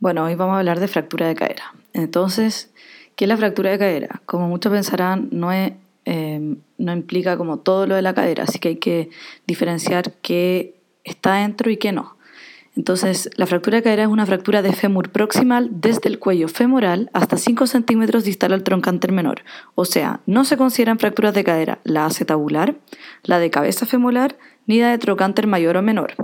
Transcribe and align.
Bueno, 0.00 0.24
hoy 0.24 0.34
vamos 0.34 0.54
a 0.54 0.60
hablar 0.60 0.80
de 0.80 0.88
fractura 0.88 1.28
de 1.28 1.34
cadera. 1.34 1.74
Entonces, 1.92 2.72
¿qué 3.16 3.26
es 3.26 3.28
la 3.28 3.36
fractura 3.36 3.70
de 3.70 3.78
cadera? 3.78 4.22
Como 4.24 4.48
muchos 4.48 4.72
pensarán, 4.72 5.28
no, 5.30 5.52
es, 5.52 5.72
eh, 6.06 6.56
no 6.78 6.92
implica 6.94 7.36
como 7.36 7.58
todo 7.58 7.86
lo 7.86 7.96
de 7.96 8.00
la 8.00 8.14
cadera, 8.14 8.44
así 8.44 8.58
que 8.58 8.68
hay 8.68 8.76
que 8.76 9.10
diferenciar 9.46 10.14
qué 10.22 10.74
está 11.04 11.34
dentro 11.34 11.70
y 11.70 11.76
qué 11.76 11.92
no. 11.92 12.16
Entonces, 12.76 13.28
la 13.36 13.44
fractura 13.44 13.76
de 13.76 13.82
cadera 13.82 14.04
es 14.04 14.08
una 14.08 14.24
fractura 14.24 14.62
de 14.62 14.72
fémur 14.72 15.10
proximal 15.10 15.68
desde 15.70 16.08
el 16.08 16.18
cuello 16.18 16.48
femoral 16.48 17.10
hasta 17.12 17.36
5 17.36 17.66
centímetros 17.66 18.24
distal 18.24 18.54
al 18.54 18.62
troncánter 18.62 19.12
menor. 19.12 19.42
O 19.74 19.84
sea, 19.84 20.20
no 20.24 20.46
se 20.46 20.56
consideran 20.56 20.98
fracturas 20.98 21.34
de 21.34 21.44
cadera 21.44 21.78
la 21.84 22.06
acetabular, 22.06 22.74
la 23.22 23.38
de 23.38 23.50
cabeza 23.50 23.84
femoral, 23.84 24.38
ni 24.66 24.80
la 24.80 24.92
de 24.92 24.96
trocánter 24.98 25.46
mayor 25.46 25.76
o 25.76 25.82
menor. 25.82 26.14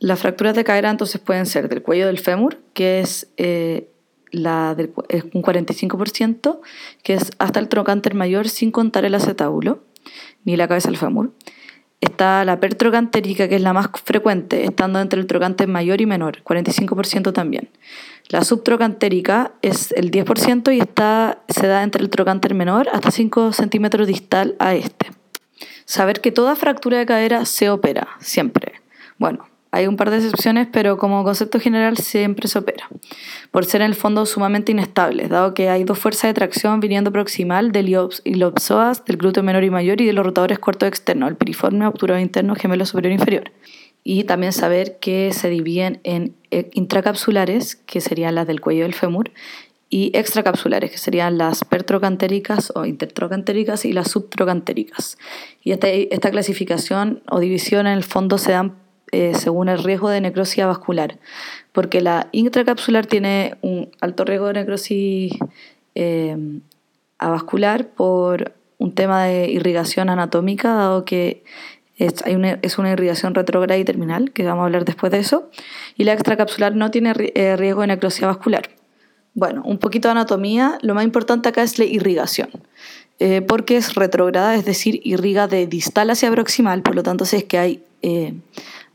Las 0.00 0.18
fracturas 0.18 0.54
de 0.54 0.64
cadera 0.64 0.90
entonces 0.90 1.20
pueden 1.20 1.44
ser 1.44 1.68
del 1.68 1.82
cuello 1.82 2.06
del 2.06 2.18
fémur, 2.18 2.58
que 2.72 3.00
es, 3.00 3.28
eh, 3.36 3.90
la 4.30 4.74
del, 4.74 4.92
es 5.10 5.24
un 5.34 5.42
45%, 5.42 6.60
que 7.02 7.14
es 7.14 7.32
hasta 7.38 7.60
el 7.60 7.68
trocánter 7.68 8.14
mayor 8.14 8.48
sin 8.48 8.70
contar 8.70 9.04
el 9.04 9.14
acetábulo, 9.14 9.84
ni 10.44 10.56
la 10.56 10.66
cabeza 10.66 10.88
del 10.88 10.96
fémur. 10.96 11.34
Está 12.00 12.46
la 12.46 12.60
pertrocantérica, 12.60 13.46
que 13.46 13.56
es 13.56 13.60
la 13.60 13.74
más 13.74 13.90
frecuente, 14.02 14.64
estando 14.64 15.00
entre 15.00 15.20
el 15.20 15.26
trocánter 15.26 15.68
mayor 15.68 16.00
y 16.00 16.06
menor, 16.06 16.42
45% 16.44 17.34
también. 17.34 17.68
La 18.30 18.42
subtrocantérica 18.42 19.52
es 19.60 19.92
el 19.92 20.10
10% 20.10 20.74
y 20.74 20.80
está, 20.80 21.42
se 21.48 21.66
da 21.66 21.82
entre 21.82 22.00
el 22.02 22.08
trocánter 22.08 22.54
menor 22.54 22.88
hasta 22.90 23.10
5 23.10 23.52
centímetros 23.52 24.06
distal 24.06 24.56
a 24.58 24.74
este. 24.74 25.10
Saber 25.84 26.22
que 26.22 26.32
toda 26.32 26.56
fractura 26.56 26.96
de 26.96 27.04
cadera 27.04 27.44
se 27.44 27.68
opera, 27.68 28.08
siempre. 28.20 28.80
Bueno, 29.18 29.49
hay 29.72 29.86
un 29.86 29.96
par 29.96 30.10
de 30.10 30.16
excepciones, 30.16 30.68
pero 30.72 30.98
como 30.98 31.22
concepto 31.22 31.60
general 31.60 31.96
siempre 31.96 32.48
se 32.48 32.58
opera, 32.58 32.88
por 33.50 33.64
ser 33.64 33.82
en 33.82 33.86
el 33.86 33.94
fondo 33.94 34.26
sumamente 34.26 34.72
inestables, 34.72 35.28
dado 35.28 35.54
que 35.54 35.68
hay 35.68 35.84
dos 35.84 35.98
fuerzas 35.98 36.30
de 36.30 36.34
tracción 36.34 36.80
viniendo 36.80 37.12
proximal 37.12 37.70
del 37.70 37.88
ilopsoas, 38.24 39.04
del 39.04 39.16
glúteo 39.16 39.42
menor 39.42 39.62
y 39.62 39.70
mayor 39.70 40.00
y 40.00 40.06
de 40.06 40.12
los 40.12 40.26
rotadores 40.26 40.58
cortos 40.58 40.88
externos, 40.88 41.30
el 41.30 41.36
piriforme, 41.36 41.86
obturado 41.86 42.20
interno, 42.20 42.54
gemelo 42.56 42.84
superior 42.84 43.12
e 43.12 43.14
inferior. 43.14 43.52
Y 44.02 44.24
también 44.24 44.52
saber 44.52 44.98
que 44.98 45.32
se 45.32 45.50
dividen 45.50 46.00
en 46.04 46.34
eh, 46.50 46.70
intracapsulares, 46.72 47.76
que 47.76 48.00
serían 48.00 48.34
las 48.34 48.46
del 48.46 48.60
cuello 48.60 48.84
del 48.84 48.94
fémur, 48.94 49.30
y 49.92 50.12
extracapsulares, 50.16 50.90
que 50.92 50.98
serían 50.98 51.36
las 51.36 51.64
pertrocantéricas 51.64 52.72
o 52.76 52.86
intertrocantéricas 52.86 53.84
y 53.84 53.92
las 53.92 54.10
subtrocantéricas. 54.10 55.18
Y 55.62 55.72
esta, 55.72 55.88
esta 55.88 56.30
clasificación 56.30 57.22
o 57.28 57.40
división 57.40 57.88
en 57.88 57.94
el 57.94 58.04
fondo 58.04 58.38
se 58.38 58.52
dan 58.52 58.79
eh, 59.12 59.32
según 59.34 59.68
el 59.68 59.82
riesgo 59.82 60.08
de 60.08 60.20
necrosis 60.20 60.64
vascular, 60.64 61.18
porque 61.72 62.00
la 62.00 62.28
intracapsular 62.30 63.06
tiene 63.06 63.56
un 63.60 63.90
alto 64.00 64.24
riesgo 64.24 64.46
de 64.46 64.52
necrosis 64.52 65.32
eh, 65.96 66.36
avascular 67.18 67.88
por 67.88 68.52
un 68.78 68.94
tema 68.94 69.24
de 69.24 69.50
irrigación 69.50 70.10
anatómica, 70.10 70.74
dado 70.74 71.04
que 71.04 71.42
es, 71.96 72.22
una, 72.24 72.60
es 72.62 72.78
una 72.78 72.92
irrigación 72.92 73.34
retrógrada 73.34 73.78
y 73.78 73.84
terminal, 73.84 74.30
que 74.30 74.44
vamos 74.44 74.62
a 74.62 74.66
hablar 74.66 74.84
después 74.84 75.10
de 75.10 75.18
eso, 75.18 75.50
y 75.96 76.04
la 76.04 76.12
extracapsular 76.12 76.76
no 76.76 76.92
tiene 76.92 77.12
eh, 77.16 77.56
riesgo 77.56 77.80
de 77.80 77.88
necrosis 77.88 78.22
vascular. 78.22 78.70
Bueno, 79.34 79.62
un 79.64 79.78
poquito 79.78 80.06
de 80.06 80.12
anatomía, 80.12 80.78
lo 80.82 80.94
más 80.94 81.02
importante 81.02 81.48
acá 81.48 81.62
es 81.62 81.80
la 81.80 81.84
irrigación. 81.84 82.50
porque 83.46 83.76
es 83.76 83.96
retrógrada, 83.96 84.54
es 84.54 84.64
decir, 84.64 85.00
irriga 85.04 85.46
de 85.46 85.66
distal 85.66 86.08
hacia 86.08 86.30
proximal, 86.30 86.82
por 86.82 86.94
lo 86.94 87.02
tanto, 87.02 87.26
si 87.26 87.36
es 87.36 87.44
que 87.44 87.58
hay 87.58 87.82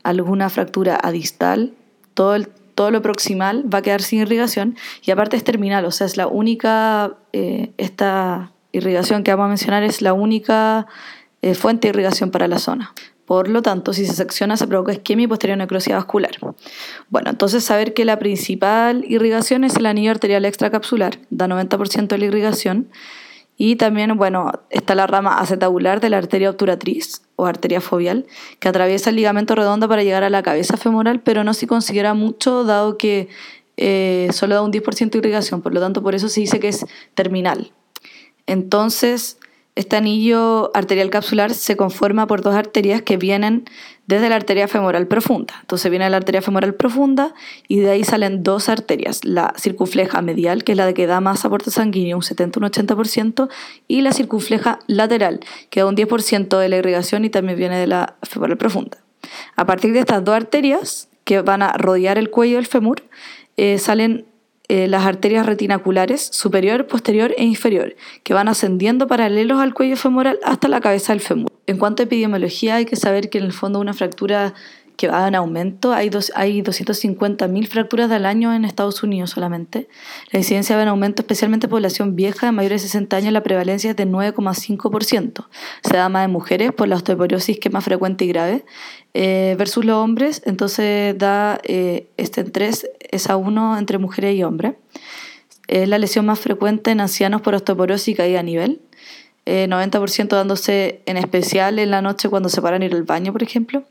alguna 0.08 0.50
fractura 0.50 0.98
adistal, 1.02 1.72
todo, 2.14 2.36
todo 2.74 2.90
lo 2.90 3.02
proximal 3.02 3.64
va 3.72 3.78
a 3.78 3.82
quedar 3.82 4.02
sin 4.02 4.20
irrigación 4.20 4.76
y 5.04 5.10
aparte 5.10 5.36
es 5.36 5.44
terminal, 5.44 5.84
o 5.84 5.90
sea, 5.90 6.06
es 6.06 6.16
la 6.16 6.26
única, 6.26 7.14
eh, 7.32 7.72
esta 7.76 8.52
irrigación 8.72 9.22
que 9.22 9.32
vamos 9.32 9.46
a 9.46 9.48
mencionar 9.48 9.82
es 9.82 10.02
la 10.02 10.12
única 10.12 10.86
eh, 11.42 11.54
fuente 11.54 11.88
de 11.88 11.90
irrigación 11.90 12.30
para 12.30 12.48
la 12.48 12.58
zona. 12.58 12.92
Por 13.24 13.48
lo 13.48 13.60
tanto, 13.60 13.92
si 13.92 14.06
se 14.06 14.12
secciona 14.12 14.56
se 14.56 14.68
provoca 14.68 14.92
isquemia 14.92 15.24
y 15.24 15.26
posterior 15.26 15.58
necrosis 15.58 15.94
vascular. 15.94 16.30
Bueno, 17.10 17.30
entonces 17.30 17.64
saber 17.64 17.92
que 17.92 18.04
la 18.04 18.20
principal 18.20 19.04
irrigación 19.08 19.64
es 19.64 19.74
el 19.76 19.86
anillo 19.86 20.12
arterial 20.12 20.44
extracapsular, 20.44 21.18
da 21.30 21.48
90% 21.48 22.06
de 22.06 22.18
la 22.18 22.24
irrigación. 22.26 22.88
Y 23.58 23.76
también, 23.76 24.16
bueno, 24.16 24.52
está 24.70 24.94
la 24.94 25.06
rama 25.06 25.38
acetabular 25.38 26.00
de 26.00 26.10
la 26.10 26.18
arteria 26.18 26.50
obturatriz 26.50 27.22
o 27.36 27.46
arteria 27.46 27.80
fovial, 27.80 28.26
que 28.60 28.68
atraviesa 28.68 29.10
el 29.10 29.16
ligamento 29.16 29.54
redondo 29.54 29.88
para 29.88 30.02
llegar 30.02 30.24
a 30.24 30.30
la 30.30 30.42
cabeza 30.42 30.76
femoral, 30.76 31.20
pero 31.20 31.42
no 31.42 31.54
se 31.54 31.66
considera 31.66 32.12
mucho 32.12 32.64
dado 32.64 32.98
que 32.98 33.28
eh, 33.78 34.28
solo 34.32 34.54
da 34.54 34.62
un 34.62 34.72
10% 34.72 35.10
de 35.10 35.18
irrigación, 35.18 35.62
por 35.62 35.72
lo 35.72 35.80
tanto 35.80 36.02
por 36.02 36.14
eso 36.14 36.28
se 36.28 36.40
dice 36.40 36.60
que 36.60 36.68
es 36.68 36.84
terminal. 37.14 37.72
Entonces, 38.46 39.38
este 39.76 39.94
anillo 39.96 40.70
arterial 40.74 41.10
capsular 41.10 41.52
se 41.52 41.76
conforma 41.76 42.26
por 42.26 42.40
dos 42.40 42.54
arterias 42.54 43.02
que 43.02 43.18
vienen 43.18 43.66
desde 44.06 44.30
la 44.30 44.36
arteria 44.36 44.68
femoral 44.68 45.06
profunda. 45.06 45.54
Entonces 45.60 45.90
viene 45.90 46.08
la 46.08 46.16
arteria 46.16 46.40
femoral 46.40 46.74
profunda 46.74 47.34
y 47.68 47.80
de 47.80 47.90
ahí 47.90 48.02
salen 48.02 48.42
dos 48.42 48.70
arterias, 48.70 49.22
la 49.24 49.52
circunfleja 49.58 50.22
medial, 50.22 50.64
que 50.64 50.72
es 50.72 50.78
la 50.78 50.90
que 50.94 51.06
da 51.06 51.20
más 51.20 51.44
aporte 51.44 51.70
sanguíneo, 51.70 52.16
un 52.16 52.22
70, 52.22 52.58
un 52.58 52.66
80%, 52.66 53.48
y 53.86 54.00
la 54.00 54.12
circunfleja 54.12 54.78
lateral, 54.86 55.40
que 55.68 55.80
da 55.80 55.86
un 55.86 55.96
10% 55.96 56.58
de 56.58 56.68
la 56.70 56.76
irrigación 56.78 57.26
y 57.26 57.30
también 57.30 57.58
viene 57.58 57.78
de 57.78 57.86
la 57.86 58.16
femoral 58.22 58.56
profunda. 58.56 58.96
A 59.56 59.66
partir 59.66 59.92
de 59.92 59.98
estas 59.98 60.24
dos 60.24 60.34
arterias, 60.34 61.10
que 61.24 61.42
van 61.42 61.60
a 61.60 61.74
rodear 61.74 62.16
el 62.16 62.30
cuello 62.30 62.56
del 62.56 62.66
fémur, 62.66 63.02
eh, 63.58 63.78
salen 63.78 64.24
eh, 64.68 64.88
las 64.88 65.06
arterias 65.06 65.46
retinaculares 65.46 66.28
superior, 66.32 66.86
posterior 66.86 67.32
e 67.36 67.44
inferior, 67.44 67.94
que 68.22 68.34
van 68.34 68.48
ascendiendo 68.48 69.06
paralelos 69.06 69.60
al 69.60 69.74
cuello 69.74 69.96
femoral 69.96 70.38
hasta 70.44 70.68
la 70.68 70.80
cabeza 70.80 71.12
del 71.12 71.20
fémur. 71.20 71.50
En 71.66 71.78
cuanto 71.78 72.02
a 72.02 72.06
epidemiología, 72.06 72.76
hay 72.76 72.84
que 72.84 72.96
saber 72.96 73.30
que 73.30 73.38
en 73.38 73.44
el 73.44 73.52
fondo 73.52 73.78
una 73.78 73.94
fractura 73.94 74.54
que 74.96 75.08
va 75.08 75.28
en 75.28 75.34
aumento. 75.34 75.92
Hay, 75.92 76.08
dos, 76.08 76.32
hay 76.34 76.62
250.000 76.62 77.68
fracturas 77.68 78.10
al 78.10 78.26
año 78.26 78.54
en 78.54 78.64
Estados 78.64 79.02
Unidos 79.02 79.30
solamente. 79.30 79.88
La 80.32 80.38
incidencia 80.38 80.76
va 80.76 80.82
en 80.82 80.88
aumento, 80.88 81.22
especialmente 81.22 81.66
en 81.66 81.70
población 81.70 82.16
vieja 82.16 82.46
de 82.46 82.52
mayores 82.52 82.82
de 82.82 82.88
60 82.88 83.16
años, 83.16 83.32
la 83.32 83.42
prevalencia 83.42 83.90
es 83.90 83.96
de 83.96 84.06
9,5%. 84.06 85.46
Se 85.82 85.96
da 85.96 86.08
más 86.08 86.24
en 86.24 86.32
mujeres 86.32 86.72
por 86.72 86.88
la 86.88 86.96
osteoporosis, 86.96 87.58
que 87.58 87.68
es 87.68 87.72
más 87.72 87.84
frecuente 87.84 88.24
y 88.24 88.28
grave, 88.28 88.64
eh, 89.14 89.54
versus 89.58 89.84
los 89.84 89.96
hombres, 89.96 90.42
entonces 90.44 91.16
da 91.16 91.60
eh, 91.64 92.08
este 92.16 92.42
en 92.42 92.52
3 92.52 92.90
es 93.00 93.30
a 93.30 93.36
1 93.36 93.78
entre 93.78 93.98
mujeres 93.98 94.34
y 94.34 94.42
hombres. 94.42 94.74
Es 95.68 95.88
la 95.88 95.98
lesión 95.98 96.26
más 96.26 96.38
frecuente 96.38 96.90
en 96.90 97.00
ancianos 97.00 97.40
por 97.40 97.54
osteoporosis 97.54 98.08
y 98.08 98.14
caída 98.14 98.40
a 98.40 98.42
nivel. 98.42 98.80
90% 99.46 100.24
eh, 100.24 100.26
dándose 100.28 101.00
en 101.06 101.16
especial 101.16 101.78
en 101.78 101.90
la 101.92 102.02
noche 102.02 102.28
cuando 102.28 102.48
se 102.48 102.60
paran 102.60 102.82
ir 102.82 102.92
al 102.94 103.04
baño, 103.04 103.32
por 103.32 103.42
ejemplo. 103.42 103.84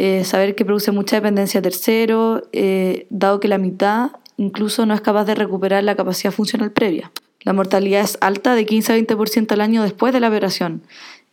Eh, 0.00 0.22
saber 0.22 0.54
que 0.54 0.64
produce 0.64 0.92
mucha 0.92 1.16
dependencia 1.16 1.60
tercero, 1.60 2.44
eh, 2.52 3.08
dado 3.10 3.40
que 3.40 3.48
la 3.48 3.58
mitad 3.58 4.12
incluso 4.36 4.86
no 4.86 4.94
es 4.94 5.00
capaz 5.00 5.24
de 5.24 5.34
recuperar 5.34 5.82
la 5.82 5.96
capacidad 5.96 6.32
funcional 6.32 6.70
previa. 6.70 7.10
La 7.40 7.52
mortalidad 7.52 8.02
es 8.02 8.16
alta, 8.20 8.54
de 8.54 8.64
15 8.64 8.92
a 8.92 8.96
20% 8.96 9.50
al 9.50 9.60
año 9.60 9.82
después 9.82 10.12
de 10.12 10.20
la 10.20 10.28
operación, 10.28 10.82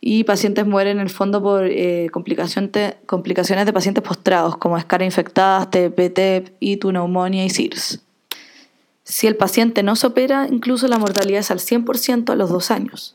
y 0.00 0.24
pacientes 0.24 0.66
mueren 0.66 0.96
en 0.96 1.02
el 1.02 1.10
fondo 1.10 1.40
por 1.40 1.68
eh, 1.68 2.08
complicaciones 2.10 2.72
de 3.66 3.72
pacientes 3.72 4.02
postrados, 4.02 4.56
como 4.56 4.76
escaras 4.76 5.06
infectadas, 5.06 5.70
TPT, 5.70 6.56
ITU, 6.58 6.90
neumonía 6.90 7.44
y 7.44 7.50
SIRS. 7.50 8.00
Si 9.04 9.28
el 9.28 9.36
paciente 9.36 9.84
no 9.84 9.94
se 9.94 10.08
opera, 10.08 10.48
incluso 10.50 10.88
la 10.88 10.98
mortalidad 10.98 11.38
es 11.38 11.52
al 11.52 11.60
100% 11.60 12.30
a 12.30 12.34
los 12.34 12.50
dos 12.50 12.72
años. 12.72 13.14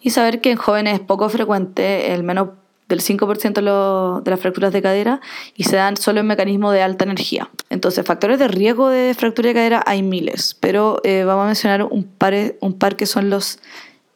Y 0.00 0.10
saber 0.10 0.40
que 0.40 0.50
en 0.50 0.56
jóvenes 0.56 0.94
es 0.94 1.00
poco 1.00 1.28
frecuente, 1.28 2.12
el 2.12 2.24
menos 2.24 2.48
del 2.92 3.00
5% 3.00 4.22
de 4.22 4.30
las 4.30 4.40
fracturas 4.40 4.70
de 4.72 4.82
cadera 4.82 5.20
y 5.56 5.64
se 5.64 5.76
dan 5.76 5.96
solo 5.96 6.20
en 6.20 6.26
mecanismo 6.26 6.70
de 6.72 6.82
alta 6.82 7.04
energía. 7.04 7.48
Entonces, 7.70 8.04
factores 8.04 8.38
de 8.38 8.48
riesgo 8.48 8.90
de 8.90 9.14
fractura 9.14 9.48
de 9.48 9.54
cadera 9.54 9.82
hay 9.86 10.02
miles, 10.02 10.56
pero 10.60 11.00
eh, 11.02 11.24
vamos 11.24 11.44
a 11.44 11.46
mencionar 11.46 11.84
un 11.84 12.04
par, 12.04 12.34
un 12.60 12.74
par 12.74 12.96
que 12.96 13.06
son 13.06 13.30
los, 13.30 13.60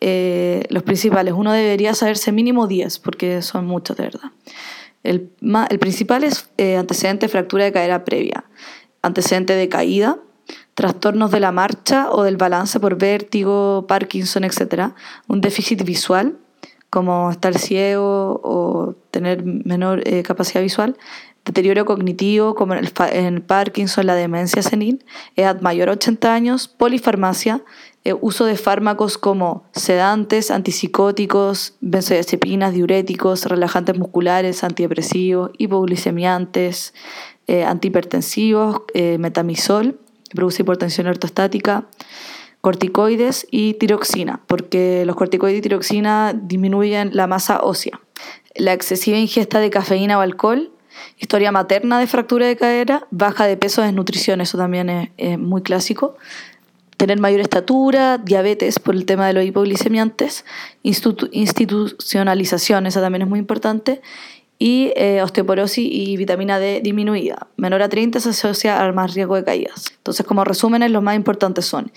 eh, 0.03 0.65
los 0.69 0.83
principales. 0.83 1.33
Uno 1.35 1.53
debería 1.53 1.95
saberse 1.95 2.33
mínimo 2.33 2.67
10, 2.67 2.99
porque 2.99 3.41
son 3.41 3.67
muchos 3.67 3.97
de 3.97 4.05
verdad. 4.05 4.31
El, 5.03 5.31
el 5.71 5.79
principal 5.79 6.23
es 6.25 6.51
eh, 6.59 6.77
antecedente 6.77 7.27
de 7.27 7.31
fractura 7.31 7.65
de 7.65 7.73
cadera 7.73 8.05
previa, 8.05 8.45
antecedente 9.01 9.55
de 9.55 9.71
caída, 9.71 10.19
trastornos 10.75 11.31
de 11.31 11.41
la 11.41 11.51
marcha 11.51 12.11
o 12.11 12.25
del 12.25 12.37
balance 12.37 12.79
por 12.79 12.99
vértigo, 12.99 13.87
Parkinson, 13.89 14.45
etc., 14.45 14.91
un 15.29 15.41
déficit 15.41 15.83
visual, 15.83 16.37
como 16.97 17.31
estar 17.31 17.59
ciego 17.59 18.41
o 18.43 18.95
tener 19.11 19.45
menor 19.45 20.01
eh, 20.09 20.23
capacidad 20.23 20.63
visual, 20.63 20.97
deterioro 21.45 21.85
cognitivo 21.85 22.55
como 22.55 22.73
en 22.73 22.91
el, 23.13 23.43
Parkinson, 23.43 24.07
la 24.07 24.15
demencia 24.15 24.63
senil, 24.63 25.05
edad 25.37 25.61
mayor 25.61 25.91
a 25.91 25.93
80 25.93 26.33
años, 26.33 26.69
polifarmacia, 26.69 27.63
eh, 28.05 28.15
uso 28.19 28.47
de 28.47 28.57
fármacos 28.57 29.19
como 29.19 29.65
sedantes, 29.73 30.51
antipsicóticos, 30.51 31.75
benzodiazepinas, 31.83 32.73
diuréticos, 32.73 33.45
relajantes 33.45 33.99
musculares, 33.99 34.65
antidepresivos, 34.65 35.51
hipoglicemiantes, 35.59 36.95
eh, 37.47 37.65
antihipertensivos, 37.65 38.85
metamisol, 39.19 40.01
produce 40.35 40.63
hipertensión 40.63 41.09
ortostática, 41.09 41.89
corticoides 42.67 43.47
y 43.53 43.75
tiroxina, 43.75 44.41
porque 44.49 45.05
los 45.07 45.15
corticoides 45.15 45.61
y 45.61 45.63
tiroxina 45.63 46.35
disminuyen 46.35 47.11
la 47.13 47.29
masa 47.29 47.61
ósea. 47.61 48.01
La 48.57 48.73
excesiva 48.73 49.17
ingesta 49.17 49.61
de 49.61 49.71
cafeína 49.71 50.19
o 50.19 50.21
alcohol, 50.21 50.73
historia 51.17 51.53
materna 51.53 52.01
de 52.01 52.09
fractura 52.09 52.49
de 52.49 52.57
cadera, 52.57 53.07
baja 53.13 53.47
de 53.47 53.57
peso, 53.57 53.83
desnutrición, 53.83 54.41
eso 54.41 54.59
también 54.59 55.13
es, 55.17 55.39
muy 55.39 55.63
clásico. 55.63 56.17
Tener 56.97 57.21
mayor 57.21 57.39
estatura, 57.39 58.19
diabetes 58.19 58.81
por 58.81 58.97
el 58.97 59.07
tema 59.07 59.29
de 59.29 59.35
los 59.35 59.45
hipoglicemiantes, 59.45 60.45
institucionalización, 60.83 62.89
esa 62.89 63.01
también 63.01 63.23
es 63.23 63.29
muy 63.29 63.39
importante, 63.39 64.03
y 64.59 64.93
eh, 64.97 65.23
osteoporosis 65.23 65.87
y 65.89 66.17
vitamina 66.17 66.59
D 66.59 66.81
disminuida. 66.83 67.47
Menor 67.57 67.83
a 67.83 67.89
30 67.89 68.19
se 68.19 68.31
asocia 68.31 68.83
al 68.83 68.93
más 68.93 69.15
riesgo 69.15 69.37
de 69.37 69.45
caídas. 69.45 69.93
Entonces, 69.99 70.27
como 70.27 70.45
resúmenes, 70.45 70.91
los 70.91 71.03
más 71.03 71.15
importantes 71.15 71.67
son, 71.67 71.93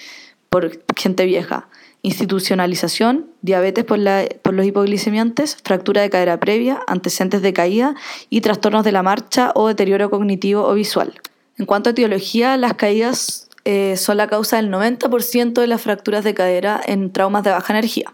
por 0.50 0.84
gente 0.96 1.26
vieja, 1.26 1.68
institucionalización, 2.02 3.30
diabetes 3.42 3.84
por, 3.86 4.00
la, 4.00 4.28
por 4.42 4.54
los 4.54 4.66
hipoglicemiantes, 4.66 5.58
fractura 5.64 6.02
de 6.02 6.10
cadera 6.10 6.40
previa, 6.40 6.80
antecedentes 6.88 7.42
de 7.42 7.54
caída 7.54 7.96
y 8.30 8.42
trastornos 8.42 8.84
de 8.84 8.92
la 8.92 9.04
marcha 9.04 9.52
o 9.56 9.68
deterioro 9.68 10.10
cognitivo 10.10 10.64
o 10.64 10.74
visual. 10.74 11.20
En 11.58 11.66
cuanto 11.66 11.90
a 11.90 11.92
etiología, 11.92 12.56
las 12.58 12.76
caídas 12.76 13.50
eh, 13.66 13.98
son 13.98 14.18
la 14.18 14.28
causa 14.28 14.58
del 14.58 14.72
90% 14.72 15.54
de 15.60 15.68
las 15.68 15.82
fracturas 15.82 16.24
de 16.24 16.34
cadera 16.34 16.82
en 16.86 17.12
traumas 17.12 17.44
de 17.44 17.52
baja 17.52 17.74
energía. 17.74 18.12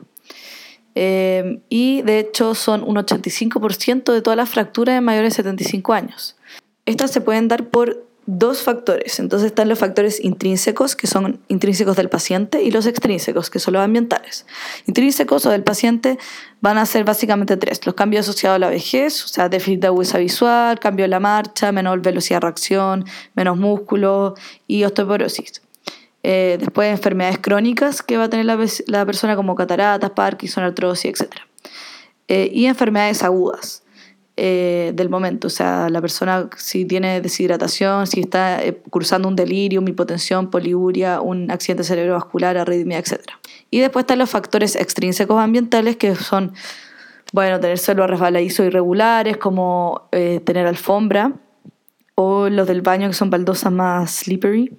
Em, 0.95 1.59
y 1.69 2.01
de 2.03 2.19
hecho 2.19 2.55
son 2.55 2.81
un 2.81 2.95
85% 2.95 4.13
de 4.13 4.21
todas 4.21 4.37
las 4.37 4.49
fracturas 4.49 4.95
de 4.95 5.01
mayores 5.01 5.33
de 5.33 5.43
75 5.43 5.93
años. 5.93 6.37
Estas 6.85 7.11
se 7.11 7.21
pueden 7.21 7.47
dar 7.47 7.69
por 7.69 8.05
dos 8.27 8.63
factores. 8.63 9.19
Entonces 9.19 9.47
están 9.47 9.69
los 9.69 9.77
factores 9.77 10.23
intrínsecos, 10.23 10.95
que 10.95 11.07
son 11.07 11.39
intrínsecos 11.47 11.95
del 11.95 12.09
paciente, 12.09 12.63
y 12.63 12.71
los 12.71 12.85
extrínsecos, 12.85 13.49
que 13.49 13.59
son 13.59 13.75
los 13.75 13.83
ambientales. 13.83 14.45
Intrínsecos 14.87 15.45
o 15.45 15.51
del 15.51 15.63
paciente 15.63 16.17
van 16.61 16.77
a 16.77 16.85
ser 16.85 17.03
básicamente 17.03 17.57
tres. 17.57 17.85
Los 17.85 17.95
cambios 17.95 18.27
asociados 18.27 18.55
a 18.55 18.59
la 18.59 18.69
vejez, 18.69 19.23
o 19.25 19.27
sea, 19.27 19.49
déficit 19.49 19.81
de 19.81 19.87
agudeza 19.87 20.17
visual, 20.17 20.79
cambio 20.79 21.03
de 21.03 21.09
la 21.09 21.19
marcha, 21.19 21.71
menor 21.71 22.01
velocidad 22.01 22.37
de 22.37 22.47
reacción, 22.47 23.05
menos 23.35 23.57
músculo 23.57 24.33
y 24.67 24.83
osteoporosis. 24.83 25.61
Eh, 26.23 26.57
después 26.59 26.89
enfermedades 26.89 27.37
crónicas 27.37 28.01
que 28.01 28.17
va 28.17 28.23
a 28.23 28.29
tener 28.29 28.47
la, 28.47 29.05
persona 29.05 29.35
como 29.35 29.53
cataratas, 29.53 30.09
Parkinson, 30.11 30.63
artrosis, 30.63 31.21
etc. 31.21 31.31
Eh, 32.27 32.49
y 32.51 32.65
enfermedades 32.65 33.21
agudas 33.21 33.84
eh, 34.37 34.91
del 34.95 35.09
momento, 35.09 35.47
o 35.47 35.49
sea, 35.49 35.89
la 35.89 36.01
persona 36.01 36.49
si 36.57 36.85
tiene 36.85 37.21
deshidratación, 37.21 38.07
si 38.07 38.21
está 38.21 38.59
cursando 38.89 39.27
un 39.27 39.35
delirio, 39.35 39.81
hipotensión, 39.87 40.49
poliuria, 40.49 41.21
un 41.21 41.49
accidente 41.51 41.83
cerebrovascular, 41.83 42.57
arritmia, 42.57 42.99
etc. 42.99 43.21
Y 43.71 43.79
después 43.79 44.03
están 44.03 44.19
los 44.19 44.29
factores 44.29 44.75
extrínsecos 44.75 45.41
ambientales 45.41 45.95
que 45.97 46.15
son, 46.15 46.53
bueno, 47.33 47.59
tener 47.59 47.77
suelos 47.77 48.09
resbaladizos 48.09 48.65
irregulares, 48.65 49.37
como 49.37 50.09
tener 50.11 50.67
alfombra, 50.67 51.33
o 52.15 52.49
los 52.49 52.67
del 52.67 52.81
baño 52.81 53.07
que 53.07 53.13
son 53.13 53.29
baldosas 53.29 53.71
más 53.71 54.11
slippery, 54.15 54.75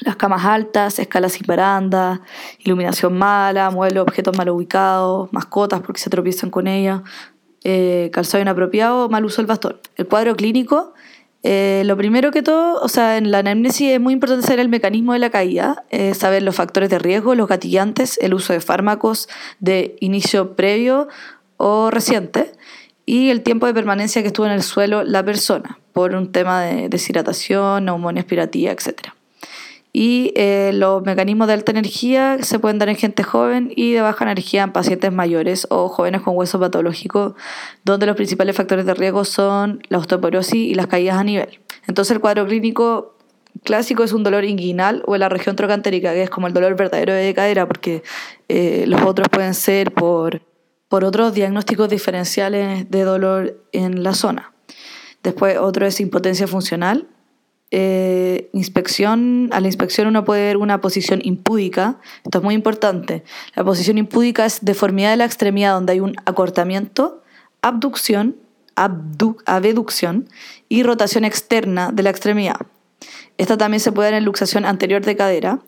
las 0.00 0.16
camas 0.16 0.44
altas, 0.44 0.98
escalas 0.98 1.32
sin 1.32 1.46
baranda, 1.46 2.20
iluminación 2.58 3.16
mala, 3.16 3.70
muebles 3.70 4.02
objetos 4.02 4.36
mal 4.36 4.48
ubicados, 4.50 5.32
mascotas 5.32 5.80
porque 5.80 6.00
se 6.00 6.10
tropiezan 6.10 6.50
con 6.50 6.66
ellas, 6.66 7.02
eh, 7.68 8.10
calzado 8.12 8.40
inapropiado, 8.40 9.08
mal 9.08 9.24
uso 9.24 9.42
del 9.42 9.46
bastón. 9.46 9.80
El 9.96 10.06
cuadro 10.06 10.36
clínico, 10.36 10.94
eh, 11.42 11.82
lo 11.84 11.96
primero 11.96 12.30
que 12.30 12.40
todo, 12.40 12.80
o 12.80 12.88
sea, 12.88 13.16
en 13.16 13.32
la 13.32 13.38
anamnesis 13.38 13.90
es 13.90 14.00
muy 14.00 14.12
importante 14.12 14.46
saber 14.46 14.60
el 14.60 14.68
mecanismo 14.68 15.14
de 15.14 15.18
la 15.18 15.30
caída, 15.30 15.84
eh, 15.90 16.14
saber 16.14 16.44
los 16.44 16.54
factores 16.54 16.90
de 16.90 17.00
riesgo, 17.00 17.34
los 17.34 17.48
gatillantes, 17.48 18.20
el 18.22 18.34
uso 18.34 18.52
de 18.52 18.60
fármacos 18.60 19.28
de 19.58 19.96
inicio 19.98 20.54
previo 20.54 21.08
o 21.56 21.90
reciente 21.90 22.52
y 23.04 23.30
el 23.30 23.42
tiempo 23.42 23.66
de 23.66 23.74
permanencia 23.74 24.22
que 24.22 24.28
estuvo 24.28 24.46
en 24.46 24.52
el 24.52 24.62
suelo 24.62 25.02
la 25.02 25.24
persona 25.24 25.80
por 25.92 26.14
un 26.14 26.30
tema 26.30 26.62
de 26.62 26.88
deshidratación, 26.88 27.84
neumonía 27.84 28.20
aspirativa, 28.20 28.70
etc 28.70 29.15
y 29.98 30.34
eh, 30.36 30.72
los 30.74 31.02
mecanismos 31.06 31.46
de 31.46 31.54
alta 31.54 31.72
energía 31.72 32.36
se 32.42 32.58
pueden 32.58 32.78
dar 32.78 32.90
en 32.90 32.96
gente 32.96 33.22
joven 33.22 33.72
y 33.74 33.94
de 33.94 34.02
baja 34.02 34.26
energía 34.26 34.62
en 34.62 34.70
pacientes 34.70 35.10
mayores 35.10 35.66
o 35.70 35.88
jóvenes 35.88 36.20
con 36.20 36.36
hueso 36.36 36.60
patológico, 36.60 37.34
donde 37.82 38.04
los 38.04 38.14
principales 38.14 38.54
factores 38.54 38.84
de 38.84 38.92
riesgo 38.92 39.24
son 39.24 39.80
la 39.88 39.96
osteoporosis 39.96 40.54
y 40.54 40.74
las 40.74 40.86
caídas 40.86 41.16
a 41.16 41.24
nivel. 41.24 41.60
Entonces 41.86 42.14
el 42.14 42.20
cuadro 42.20 42.46
clínico 42.46 43.16
clásico 43.64 44.04
es 44.04 44.12
un 44.12 44.22
dolor 44.22 44.44
inguinal 44.44 45.02
o 45.06 45.14
en 45.14 45.20
la 45.20 45.30
región 45.30 45.56
trocantérica, 45.56 46.12
que 46.12 46.24
es 46.24 46.28
como 46.28 46.46
el 46.46 46.52
dolor 46.52 46.76
verdadero 46.76 47.14
de 47.14 47.32
cadera, 47.32 47.66
porque 47.66 48.02
eh, 48.50 48.84
los 48.86 49.00
otros 49.00 49.30
pueden 49.30 49.54
ser 49.54 49.94
por, 49.94 50.42
por 50.88 51.04
otros 51.04 51.32
diagnósticos 51.32 51.88
diferenciales 51.88 52.90
de 52.90 53.02
dolor 53.02 53.64
en 53.72 54.02
la 54.02 54.12
zona. 54.12 54.52
Después 55.22 55.56
otro 55.56 55.86
es 55.86 56.00
impotencia 56.00 56.46
funcional, 56.46 57.08
eh, 57.70 58.48
inspección, 58.52 59.48
a 59.52 59.60
la 59.60 59.66
inspección 59.66 60.06
uno 60.06 60.24
puede 60.24 60.42
ver 60.42 60.56
una 60.56 60.80
posición 60.80 61.20
impúdica. 61.22 61.98
Esto 62.24 62.38
es 62.38 62.44
muy 62.44 62.54
importante. 62.54 63.24
La 63.54 63.64
posición 63.64 63.98
impúdica 63.98 64.46
es 64.46 64.64
deformidad 64.64 65.10
de 65.10 65.16
la 65.16 65.24
extremidad 65.24 65.74
donde 65.74 65.94
hay 65.94 66.00
un 66.00 66.14
acortamiento, 66.26 67.22
abducción, 67.62 68.36
abducción 68.76 70.28
y 70.68 70.82
rotación 70.82 71.24
externa 71.24 71.90
de 71.92 72.02
la 72.02 72.10
extremidad. 72.10 72.66
Esta 73.38 73.56
también 73.56 73.80
se 73.80 73.92
puede 73.92 74.10
ver 74.10 74.18
en 74.18 74.24
luxación 74.24 74.64
anterior 74.64 75.04
de 75.04 75.16
cadera 75.16 75.60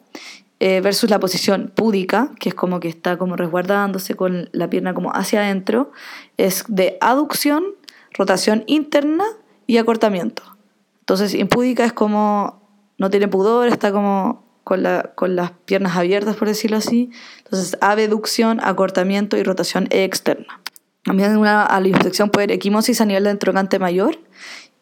eh, 0.61 0.81
versus 0.81 1.11
la 1.11 1.21
posición 1.21 1.73
púdica, 1.75 2.31
que 2.39 2.51
es 2.51 2.55
como 2.55 2.81
que 2.81 2.89
está 2.89 3.17
como 3.17 3.37
resguardándose 3.37 4.15
con 4.15 4.49
la 4.53 4.71
pierna 4.71 4.95
como 4.95 5.11
hacia 5.11 5.41
adentro. 5.41 5.93
Es 6.37 6.65
de 6.69 6.97
aducción, 7.01 7.65
rotación 8.13 8.65
interna 8.67 9.25
y 9.67 9.79
acortamiento. 9.79 10.58
Entonces, 11.09 11.33
impúdica 11.33 11.87
es 11.87 11.95
como 11.95 12.69
no 12.99 13.09
tiene 13.09 13.29
pudor, 13.29 13.69
está 13.69 13.93
como 13.93 14.45
con, 14.63 14.83
la, 14.83 15.13
con 15.15 15.37
las 15.37 15.53
piernas 15.65 15.97
abiertas, 15.97 16.37
por 16.37 16.49
decirlo 16.49 16.77
así. 16.77 17.11
Entonces, 17.39 17.79
abducción, 17.81 18.61
acortamiento 18.63 19.39
y 19.39 19.43
rotación 19.43 19.87
externa. 19.89 20.61
También 21.05 21.39
una 21.39 21.65
aliosección 21.65 22.29
puede 22.29 22.45
haber 22.45 22.57
equimosis 22.57 23.01
a 23.01 23.07
nivel 23.07 23.25
del 23.25 23.39
trocante 23.39 23.79
mayor 23.79 24.19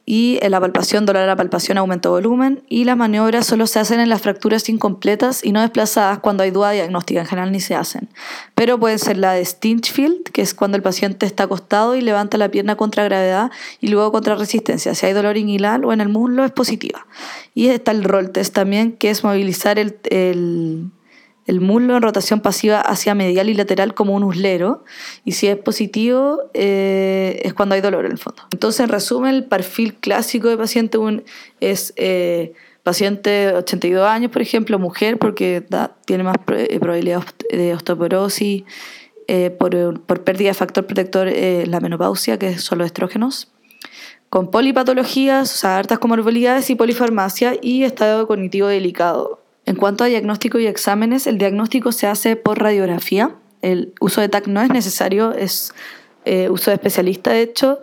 y 0.08 0.38
la 0.48 0.60
palpación, 0.60 1.04
dolor 1.04 1.24
a 1.24 1.26
la 1.26 1.34
palpación, 1.34 1.78
aumento 1.78 2.10
de 2.10 2.22
volumen 2.22 2.62
y 2.68 2.84
las 2.84 2.96
maniobras 2.96 3.44
solo 3.44 3.66
se 3.66 3.80
hacen 3.80 3.98
en 3.98 4.08
las 4.08 4.22
fracturas 4.22 4.68
incompletas 4.68 5.44
y 5.44 5.50
no 5.50 5.60
desplazadas 5.60 6.20
cuando 6.20 6.44
hay 6.44 6.52
duda 6.52 6.70
diagnóstica, 6.70 7.20
en 7.20 7.26
general 7.26 7.50
ni 7.50 7.58
se 7.58 7.75
hacen. 7.75 8.08
Pero 8.54 8.78
pueden 8.78 9.00
ser 9.00 9.16
la 9.16 9.32
de 9.32 9.44
Stinchfield, 9.44 10.22
que 10.30 10.42
es 10.42 10.54
cuando 10.54 10.76
el 10.76 10.82
paciente 10.84 11.26
está 11.26 11.42
acostado 11.42 11.96
y 11.96 12.02
levanta 12.02 12.38
la 12.38 12.48
pierna 12.48 12.76
contra 12.76 13.02
gravedad 13.02 13.50
y 13.80 13.88
luego 13.88 14.12
contra 14.12 14.36
resistencia. 14.36 14.94
Si 14.94 15.04
hay 15.06 15.12
dolor 15.12 15.36
inguinal 15.36 15.84
o 15.84 15.92
en 15.92 16.00
el 16.00 16.08
muslo 16.08 16.44
es 16.44 16.52
positiva. 16.52 17.04
Y 17.52 17.66
está 17.68 17.90
el 17.90 18.04
roll 18.04 18.30
test 18.30 18.54
también, 18.54 18.92
que 18.92 19.10
es 19.10 19.25
movilizar 19.25 19.80
el, 19.80 19.98
el 20.04 20.90
el 21.46 21.60
muslo 21.60 21.96
en 21.96 22.02
rotación 22.02 22.40
pasiva 22.40 22.80
hacia 22.80 23.14
medial 23.14 23.48
y 23.48 23.54
lateral 23.54 23.94
como 23.94 24.14
un 24.14 24.24
uslero, 24.24 24.84
y 25.24 25.32
si 25.32 25.46
es 25.46 25.56
positivo 25.56 26.42
eh, 26.54 27.40
es 27.44 27.54
cuando 27.54 27.74
hay 27.74 27.80
dolor 27.80 28.04
en 28.04 28.12
el 28.12 28.18
fondo. 28.18 28.42
Entonces, 28.52 28.80
en 28.80 28.88
resumen, 28.88 29.34
el 29.34 29.44
perfil 29.44 29.94
clásico 29.94 30.48
de 30.48 30.56
paciente 30.56 30.98
es 31.60 31.92
eh, 31.96 32.52
paciente 32.82 33.30
de 33.30 33.52
82 33.54 34.06
años, 34.06 34.30
por 34.30 34.42
ejemplo, 34.42 34.78
mujer, 34.78 35.18
porque 35.18 35.64
tiene 36.04 36.24
más 36.24 36.36
eh, 36.48 36.78
probabilidad 36.80 37.22
de 37.50 37.74
osteoporosis, 37.74 38.64
por, 39.58 40.00
por, 40.02 40.22
pérdida 40.22 40.50
de 40.50 40.54
factor 40.54 40.86
protector 40.86 41.28
la 41.28 41.80
menopausia, 41.80 42.38
que 42.38 42.58
son 42.58 42.78
los 42.78 42.86
estrógenos, 42.86 43.52
con 44.30 44.52
polipatologías, 44.52 45.52
o 45.52 45.56
sea, 45.56 45.78
hartas 45.78 45.98
comorbilidades 45.98 46.70
y 46.70 46.76
polifarmacia 46.76 47.56
y 47.60 47.82
estado 47.82 48.28
cognitivo 48.28 48.68
delicado 48.68 49.45
en 49.66 49.75
cuanto 49.75 50.04
a 50.04 50.06
diagnóstico 50.06 50.61
y 50.61 50.66
exámenes, 50.66 51.26
el 51.26 51.38
diagnóstico 51.38 51.90
se 51.90 52.06
hace 52.06 52.37
por 52.37 52.61
radiografía. 52.61 53.35
El 53.62 53.92
uso 54.00 54.20
de 54.20 54.28
TAC 54.28 54.46
no 54.46 54.62
es 54.62 54.70
necesario, 54.70 55.32
es 55.32 55.75
eh, 56.25 56.49
uso 56.49 56.70
de 56.70 56.76
especialista, 56.76 57.32
de 57.32 57.42
hecho, 57.42 57.80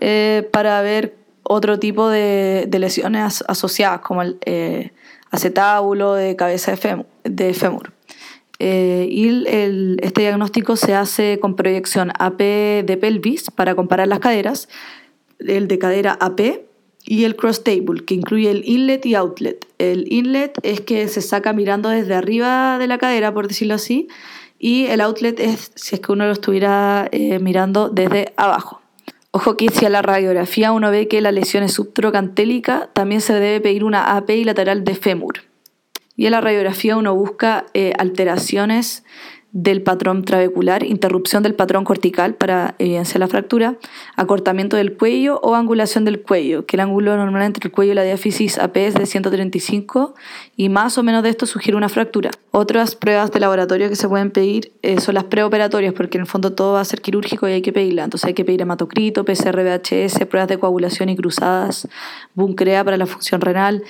eh, 0.00 0.46
para 0.52 0.80
ver 0.82 1.16
otro 1.42 1.78
tipo 1.78 2.10
de, 2.10 2.68
lesiones 2.78 3.42
asociadas, 3.48 4.00
como 4.00 4.20
el 4.20 4.36
eh, 4.44 4.92
acetábulo 5.30 6.12
de 6.12 6.36
cabeza 6.36 6.74
de 7.24 7.54
fémur. 7.54 7.92
y 8.58 9.44
este 10.02 10.20
diagnóstico 10.20 10.76
se 10.76 10.94
hace 10.94 11.38
con 11.40 11.56
proyección 11.56 12.12
AP 12.18 12.38
de 12.38 12.98
pelvis 13.00 13.50
para 13.50 13.74
comparar 13.74 14.08
las 14.08 14.18
caderas, 14.18 14.68
el 15.38 15.68
de 15.68 15.78
cadera 15.78 16.18
AP 16.20 16.40
y 17.04 17.24
el 17.24 17.36
cross 17.36 17.62
table, 17.62 18.04
que 18.04 18.14
incluye 18.14 18.50
el 18.50 18.64
inlet 18.64 19.04
y 19.04 19.14
outlet. 19.14 19.66
El 19.78 20.10
inlet 20.12 20.58
es 20.62 20.80
que 20.80 21.06
se 21.08 21.20
saca 21.20 21.52
mirando 21.52 21.90
desde 21.90 22.14
arriba 22.14 22.78
de 22.78 22.86
la 22.86 22.98
cadera, 22.98 23.32
por 23.32 23.46
decirlo 23.46 23.74
así, 23.74 24.08
y 24.58 24.86
el 24.86 25.00
outlet 25.00 25.38
es 25.40 25.72
si 25.74 25.96
es 25.96 26.00
que 26.00 26.12
uno 26.12 26.24
lo 26.26 26.32
estuviera 26.32 27.08
eh, 27.12 27.38
mirando 27.38 27.90
desde 27.90 28.32
abajo. 28.36 28.80
Ojo 29.30 29.56
que 29.56 29.68
si 29.68 29.84
a 29.84 29.90
la 29.90 30.00
radiografía 30.00 30.72
uno 30.72 30.90
ve 30.90 31.08
que 31.08 31.20
la 31.20 31.32
lesión 31.32 31.64
es 31.64 31.72
subtrocantélica, 31.72 32.88
también 32.92 33.20
se 33.20 33.34
debe 33.34 33.60
pedir 33.60 33.84
una 33.84 34.16
AP 34.16 34.30
lateral 34.44 34.84
de 34.84 34.94
fémur. 34.94 35.42
Y 36.16 36.26
en 36.26 36.32
la 36.32 36.40
radiografía 36.40 36.96
uno 36.96 37.14
busca 37.14 37.66
eh, 37.74 37.92
alteraciones 37.98 39.02
del 39.54 39.82
patrón 39.82 40.24
trabecular, 40.24 40.82
interrupción 40.82 41.44
del 41.44 41.54
patrón 41.54 41.84
cortical 41.84 42.34
para 42.34 42.74
evidenciar 42.80 43.20
la 43.20 43.28
fractura, 43.28 43.76
acortamiento 44.16 44.76
del 44.76 44.96
cuello 44.96 45.38
o 45.44 45.54
angulación 45.54 46.04
del 46.04 46.22
cuello, 46.22 46.66
que 46.66 46.74
el 46.74 46.80
ángulo 46.80 47.16
normal 47.16 47.42
entre 47.42 47.68
el 47.68 47.72
cuello 47.72 47.92
y 47.92 47.94
la 47.94 48.02
diáfisis 48.02 48.58
AP 48.58 48.76
es 48.78 48.94
de 48.94 49.06
135 49.06 50.16
y 50.56 50.68
más 50.70 50.98
o 50.98 51.04
menos 51.04 51.22
de 51.22 51.28
esto 51.28 51.46
sugiere 51.46 51.76
una 51.76 51.88
fractura. 51.88 52.32
Otras 52.50 52.96
pruebas 52.96 53.30
de 53.30 53.38
laboratorio 53.38 53.88
que 53.88 53.94
se 53.94 54.08
pueden 54.08 54.32
pedir 54.32 54.72
eh, 54.82 55.00
son 55.00 55.14
las 55.14 55.24
preoperatorias, 55.24 55.94
porque 55.94 56.18
en 56.18 56.22
el 56.22 56.26
fondo 56.26 56.52
todo 56.52 56.72
va 56.72 56.80
a 56.80 56.84
ser 56.84 57.00
quirúrgico 57.00 57.48
y 57.48 57.52
hay 57.52 57.62
que 57.62 57.72
pedirla. 57.72 58.02
Entonces 58.02 58.26
hay 58.26 58.34
que 58.34 58.44
pedir 58.44 58.60
hematocrito, 58.62 59.24
PCR, 59.24 59.62
VHS, 59.62 60.26
pruebas 60.26 60.48
de 60.48 60.58
coagulación 60.58 61.10
y 61.10 61.16
cruzadas, 61.16 61.86
buncrea 62.34 62.82
para 62.82 62.96
la 62.96 63.06
función 63.06 63.40
renal, 63.40 63.84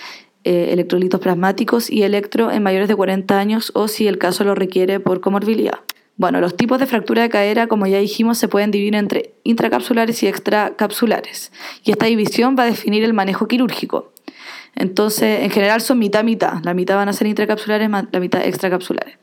eh, 0.44 0.72
electrolitos 0.72 1.20
plasmáticos 1.20 1.90
y 1.90 2.02
electro 2.02 2.50
en 2.50 2.62
mayores 2.62 2.86
de 2.86 2.94
40 2.94 3.38
años 3.38 3.72
o 3.74 3.88
si 3.88 4.06
el 4.06 4.18
caso 4.18 4.44
lo 4.44 4.54
requiere 4.54 5.00
por 5.00 5.22
comorbilidad. 5.22 5.80
Bueno, 6.16 6.40
los 6.40 6.54
tipos 6.54 6.78
de 6.78 6.86
fractura 6.86 7.22
de 7.22 7.30
cadera, 7.30 7.66
como 7.66 7.86
ya 7.86 7.98
dijimos, 7.98 8.36
se 8.36 8.46
pueden 8.46 8.70
dividir 8.70 8.94
entre 8.94 9.34
intracapsulares 9.42 10.22
y 10.22 10.28
extracapsulares. 10.28 11.50
Y 11.82 11.92
esta 11.92 12.06
división 12.06 12.56
va 12.58 12.64
a 12.64 12.66
definir 12.66 13.02
el 13.04 13.14
manejo 13.14 13.48
quirúrgico. 13.48 14.12
Entonces, 14.76 15.40
en 15.40 15.50
general 15.50 15.80
son 15.80 15.98
mitad-mitad. 15.98 16.62
La 16.62 16.74
mitad 16.74 16.96
van 16.96 17.08
a 17.08 17.14
ser 17.14 17.26
intracapsulares, 17.26 17.88
la 17.90 18.20
mitad 18.20 18.44
extracapsulares. 18.44 19.16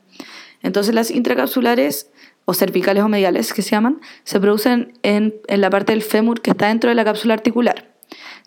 Entonces, 0.60 0.92
las 0.92 1.10
intracapsulares 1.10 2.10
o 2.46 2.52
cervicales 2.52 3.04
o 3.04 3.08
mediales 3.08 3.52
que 3.52 3.62
se 3.62 3.70
llaman, 3.70 4.00
se 4.24 4.40
producen 4.40 4.94
en, 5.04 5.36
en 5.46 5.60
la 5.60 5.70
parte 5.70 5.92
del 5.92 6.02
fémur 6.02 6.40
que 6.40 6.50
está 6.50 6.66
dentro 6.66 6.90
de 6.90 6.96
la 6.96 7.04
cápsula 7.04 7.34
articular 7.34 7.91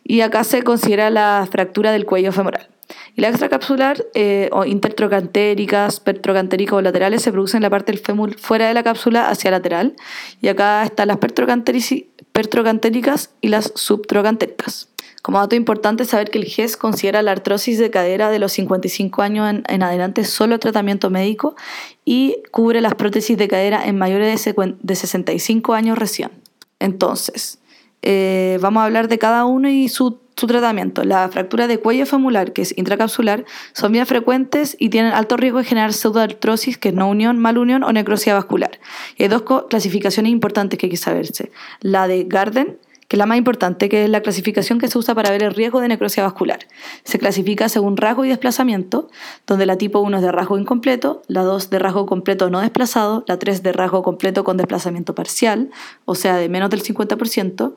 y 0.03 0.21
acá 0.21 0.43
se 0.43 0.63
considera 0.63 1.09
la 1.09 1.47
fractura 1.49 1.91
del 1.91 2.05
cuello 2.05 2.31
femoral. 2.31 2.69
Y 3.15 3.21
la 3.21 3.29
extracapsular 3.29 4.05
eh, 4.13 4.49
o 4.51 4.65
intertrocantéricas, 4.65 5.99
pertrocantéricas 5.99 6.73
o 6.73 6.81
laterales 6.81 7.21
se 7.21 7.31
producen 7.31 7.59
en 7.59 7.63
la 7.63 7.69
parte 7.69 7.91
del 7.91 8.01
fémur 8.01 8.37
fuera 8.37 8.67
de 8.67 8.73
la 8.73 8.83
cápsula 8.83 9.29
hacia 9.29 9.51
lateral. 9.51 9.95
Y 10.41 10.49
acá 10.49 10.83
están 10.83 11.07
las 11.07 11.17
pertrocantéricas 11.17 13.29
y 13.41 13.47
las 13.47 13.71
subtrocantéricas. 13.75 14.89
Como 15.23 15.39
dato 15.39 15.55
importante 15.55 16.05
saber 16.05 16.29
que 16.29 16.37
el 16.37 16.45
GES 16.45 16.77
considera 16.77 17.23
la 17.23 17.31
artrosis 17.31 17.79
de 17.79 17.89
cadera 17.89 18.29
de 18.29 18.37
los 18.37 18.51
55 18.51 19.23
años 19.23 19.49
en, 19.49 19.63
en 19.67 19.81
adelante 19.81 20.23
solo 20.23 20.59
tratamiento 20.59 21.09
médico 21.09 21.55
y 22.03 22.43
cubre 22.51 22.79
las 22.79 22.93
prótesis 22.93 23.35
de 23.35 23.47
cadera 23.47 23.87
en 23.87 23.97
mayores 23.97 24.45
de, 24.45 24.75
de 24.79 24.95
65 24.95 25.73
años 25.73 25.97
recién. 25.97 26.29
Entonces, 26.77 27.57
eh, 28.05 28.59
vamos 28.61 28.81
a 28.81 28.85
hablar 28.85 29.07
de 29.07 29.17
cada 29.17 29.45
uno 29.45 29.67
y 29.67 29.89
su, 29.89 30.19
tratamiento. 30.35 31.03
La 31.03 31.27
fractura 31.29 31.65
de 31.65 31.79
cuello 31.79 32.05
femular, 32.05 32.53
que 32.53 32.61
es 32.61 32.77
intracapsular, 32.77 33.45
son 33.73 33.91
bien 33.91 34.05
frecuentes 34.05 34.77
y 34.79 34.89
tienen 34.89 35.11
alto 35.11 35.37
riesgo 35.37 35.57
de 35.57 35.63
generar 35.63 35.91
pseudoartrosis, 35.91 36.77
que 36.77 36.89
es 36.89 36.95
no 36.95 37.09
unión, 37.09 37.39
mal 37.39 37.57
unión 37.57 37.83
o 37.83 37.91
necrosia 37.91 38.35
vascular. 38.35 38.79
Y 39.17 39.23
hay 39.23 39.29
dos 39.29 39.43
clasificaciones 39.69 40.31
importantes 40.31 40.77
que 40.77 40.85
hay 40.85 40.89
que 40.91 40.97
saberse. 40.97 41.51
La 41.81 42.07
de 42.07 42.25
Garden, 42.25 42.77
que 43.07 43.15
es 43.15 43.17
la 43.17 43.25
más 43.25 43.37
importante, 43.37 43.89
que 43.89 44.05
es 44.05 44.09
la 44.09 44.21
clasificación 44.21 44.79
que 44.79 44.87
se 44.87 44.97
usa 44.97 45.13
para 45.13 45.29
ver 45.29 45.43
el 45.43 45.53
riesgo 45.53 45.79
de 45.79 45.87
necrosia 45.87 46.23
vascular. 46.23 46.59
Se 47.03 47.19
clasifica 47.19 47.69
según 47.69 47.97
rasgo 47.97 48.25
y 48.25 48.29
desplazamiento, 48.29 49.09
donde 49.45 49.65
la 49.65 49.77
tipo 49.77 49.99
1 49.99 50.17
es 50.17 50.23
de 50.23 50.31
rasgo 50.31 50.57
incompleto, 50.57 51.21
la 51.27 51.43
2 51.43 51.69
de 51.69 51.79
rasgo 51.79 52.05
completo 52.05 52.49
no 52.49 52.61
desplazado, 52.61 53.23
la 53.27 53.37
3 53.37 53.61
de 53.63 53.71
rasgo 53.71 54.01
completo 54.01 54.43
con 54.43 54.57
desplazamiento 54.57 55.13
parcial, 55.13 55.69
o 56.05 56.15
sea, 56.15 56.37
de 56.37 56.49
menos 56.49 56.69
del 56.69 56.83
50%, 56.83 57.75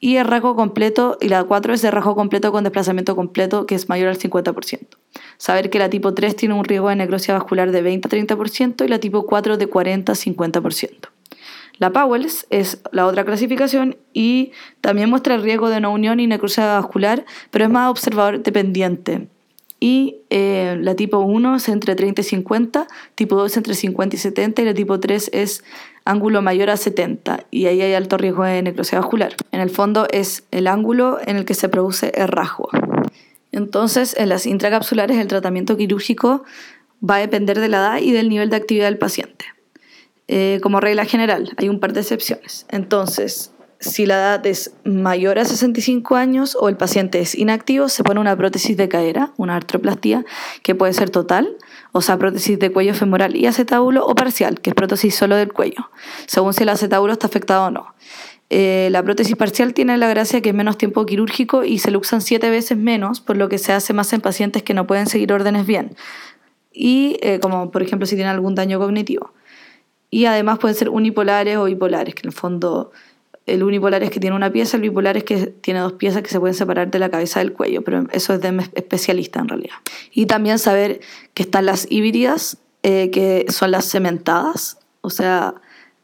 y 0.00 0.16
el 0.16 0.26
rasgo 0.26 0.54
completo, 0.56 1.16
y 1.20 1.28
la 1.28 1.44
4 1.44 1.72
es 1.72 1.80
de 1.80 1.90
rasgo 1.90 2.14
completo 2.14 2.52
con 2.52 2.64
desplazamiento 2.64 3.16
completo, 3.16 3.64
que 3.66 3.74
es 3.74 3.88
mayor 3.88 4.08
al 4.08 4.18
50%. 4.18 4.98
Saber 5.38 5.70
que 5.70 5.78
la 5.78 5.88
tipo 5.88 6.12
3 6.12 6.36
tiene 6.36 6.54
un 6.54 6.64
riesgo 6.64 6.88
de 6.88 6.96
necrosia 6.96 7.34
vascular 7.34 7.70
de 7.70 7.80
20 7.80 8.08
a 8.08 8.10
30% 8.10 8.84
y 8.84 8.88
la 8.88 8.98
tipo 8.98 9.24
4 9.24 9.56
de 9.56 9.66
40 9.66 10.12
a 10.12 10.14
50%. 10.14 11.13
La 11.78 11.92
Powells 11.92 12.46
es 12.50 12.80
la 12.92 13.06
otra 13.06 13.24
clasificación 13.24 13.96
y 14.12 14.52
también 14.80 15.10
muestra 15.10 15.34
el 15.34 15.42
riesgo 15.42 15.68
de 15.68 15.80
no 15.80 15.92
unión 15.92 16.20
y 16.20 16.26
necrosia 16.26 16.66
vascular, 16.66 17.24
pero 17.50 17.64
es 17.64 17.70
más 17.70 17.90
observador 17.90 18.42
dependiente. 18.42 19.28
Y 19.80 20.16
eh, 20.30 20.78
la 20.80 20.94
tipo 20.94 21.18
1 21.18 21.56
es 21.56 21.68
entre 21.68 21.94
30 21.94 22.20
y 22.20 22.24
50, 22.24 22.86
tipo 23.16 23.36
2 23.36 23.50
es 23.50 23.56
entre 23.56 23.74
50 23.74 24.16
y 24.16 24.18
70 24.18 24.62
y 24.62 24.64
la 24.64 24.74
tipo 24.74 24.98
3 24.98 25.30
es 25.32 25.64
ángulo 26.04 26.42
mayor 26.42 26.70
a 26.70 26.76
70 26.76 27.44
y 27.50 27.66
ahí 27.66 27.82
hay 27.82 27.92
alto 27.92 28.16
riesgo 28.16 28.44
de 28.44 28.62
necrosia 28.62 29.00
vascular. 29.00 29.34
En 29.52 29.60
el 29.60 29.70
fondo 29.70 30.06
es 30.10 30.44
el 30.52 30.68
ángulo 30.68 31.18
en 31.26 31.36
el 31.36 31.44
que 31.44 31.54
se 31.54 31.68
produce 31.68 32.12
el 32.14 32.28
rasgo. 32.28 32.70
Entonces, 33.52 34.16
en 34.18 34.30
las 34.30 34.46
intracapsulares 34.46 35.18
el 35.18 35.28
tratamiento 35.28 35.76
quirúrgico 35.76 36.44
va 37.08 37.16
a 37.16 37.20
depender 37.20 37.60
de 37.60 37.68
la 37.68 37.76
edad 37.76 37.98
y 37.98 38.12
del 38.12 38.28
nivel 38.28 38.50
de 38.50 38.56
actividad 38.56 38.86
del 38.86 38.98
paciente. 38.98 39.53
Eh, 40.26 40.58
como 40.62 40.80
regla 40.80 41.04
general, 41.04 41.52
hay 41.56 41.68
un 41.68 41.80
par 41.80 41.92
de 41.92 42.00
excepciones. 42.00 42.66
Entonces, 42.70 43.54
si 43.80 44.06
la 44.06 44.14
edad 44.14 44.46
es 44.46 44.74
mayor 44.84 45.38
a 45.38 45.44
65 45.44 46.16
años 46.16 46.56
o 46.58 46.68
el 46.68 46.76
paciente 46.76 47.20
es 47.20 47.34
inactivo, 47.34 47.88
se 47.88 48.02
pone 48.02 48.20
una 48.20 48.36
prótesis 48.36 48.76
de 48.76 48.88
cadera, 48.88 49.32
una 49.36 49.56
artroplastía, 49.56 50.24
que 50.62 50.74
puede 50.74 50.92
ser 50.94 51.10
total, 51.10 51.56
o 51.92 52.00
sea, 52.00 52.18
prótesis 52.18 52.58
de 52.58 52.72
cuello 52.72 52.94
femoral 52.94 53.36
y 53.36 53.46
acetábulo, 53.46 54.06
o 54.06 54.14
parcial, 54.14 54.60
que 54.60 54.70
es 54.70 54.74
prótesis 54.74 55.14
solo 55.14 55.36
del 55.36 55.52
cuello, 55.52 55.90
según 56.26 56.54
si 56.54 56.62
el 56.62 56.70
acetábulo 56.70 57.12
está 57.12 57.26
afectado 57.26 57.66
o 57.66 57.70
no. 57.70 57.94
Eh, 58.50 58.88
la 58.90 59.02
prótesis 59.02 59.36
parcial 59.36 59.74
tiene 59.74 59.96
la 59.96 60.08
gracia 60.08 60.40
que 60.40 60.50
es 60.50 60.54
menos 60.54 60.78
tiempo 60.78 61.04
quirúrgico 61.06 61.64
y 61.64 61.78
se 61.78 61.90
lo 61.90 61.98
usan 61.98 62.20
siete 62.20 62.50
veces 62.50 62.78
menos, 62.78 63.20
por 63.20 63.36
lo 63.36 63.48
que 63.48 63.58
se 63.58 63.72
hace 63.72 63.92
más 63.92 64.12
en 64.12 64.20
pacientes 64.20 64.62
que 64.62 64.74
no 64.74 64.86
pueden 64.86 65.06
seguir 65.06 65.32
órdenes 65.32 65.66
bien. 65.66 65.96
Y 66.72 67.18
eh, 67.22 67.40
como 67.40 67.70
por 67.70 67.82
ejemplo 67.82 68.06
si 68.06 68.16
tienen 68.16 68.32
algún 68.32 68.54
daño 68.54 68.78
cognitivo 68.78 69.32
y 70.14 70.26
además 70.26 70.60
pueden 70.60 70.76
ser 70.76 70.90
unipolares 70.90 71.56
o 71.56 71.64
bipolares, 71.64 72.14
que 72.14 72.20
en 72.20 72.28
el 72.28 72.32
fondo 72.32 72.92
el 73.46 73.64
unipolar 73.64 74.04
es 74.04 74.10
que 74.10 74.20
tiene 74.20 74.36
una 74.36 74.52
pieza, 74.52 74.76
el 74.76 74.82
bipolar 74.84 75.16
es 75.16 75.24
que 75.24 75.48
tiene 75.48 75.80
dos 75.80 75.94
piezas 75.94 76.22
que 76.22 76.28
se 76.28 76.38
pueden 76.38 76.54
separar 76.54 76.88
de 76.88 77.00
la 77.00 77.10
cabeza 77.10 77.40
del 77.40 77.52
cuello, 77.52 77.82
pero 77.82 78.06
eso 78.12 78.32
es 78.32 78.40
de 78.40 78.64
especialista 78.74 79.40
en 79.40 79.48
realidad. 79.48 79.74
Y 80.12 80.26
también 80.26 80.60
saber 80.60 81.00
que 81.34 81.42
están 81.42 81.66
las 81.66 81.90
híbridas, 81.90 82.58
eh, 82.84 83.10
que 83.10 83.46
son 83.48 83.72
las 83.72 83.90
cementadas, 83.90 84.78
o 85.00 85.10
sea, 85.10 85.54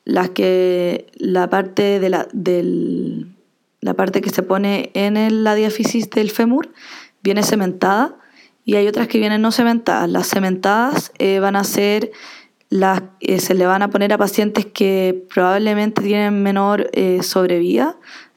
las 0.05 0.31
que 0.31 1.07
la 1.15 1.49
parte 1.49 2.01
de 2.01 2.09
la, 2.09 2.27
del, 2.33 3.29
la 3.81 3.95
parte 3.95 4.23
que 4.23 4.31
se 4.31 4.43
pone 4.43 4.91
en 4.95 5.45
la 5.45 5.55
diáfisis 5.55 6.11
del 6.11 6.33
fémur 6.33 6.73
viene 7.23 7.45
cementada 7.45 8.17
y 8.65 8.75
hay 8.75 8.89
otras 8.89 9.07
que 9.07 9.21
vienen 9.21 9.41
no 9.41 9.53
cementadas. 9.53 10.11
Las 10.11 10.29
cementadas 10.29 11.13
eh, 11.19 11.39
van 11.39 11.55
a 11.55 11.63
ser 11.63 12.11
las, 12.71 13.03
eh, 13.21 13.41
se 13.41 13.55
le 13.55 13.67
van 13.67 13.83
a 13.83 13.91
poner 13.91 14.13
a 14.13 14.19
pacientes 14.19 14.65
que 14.65 15.27
probablemente 15.33 16.03
tienen 16.03 16.43
menor 16.43 16.89
eh, 16.93 17.21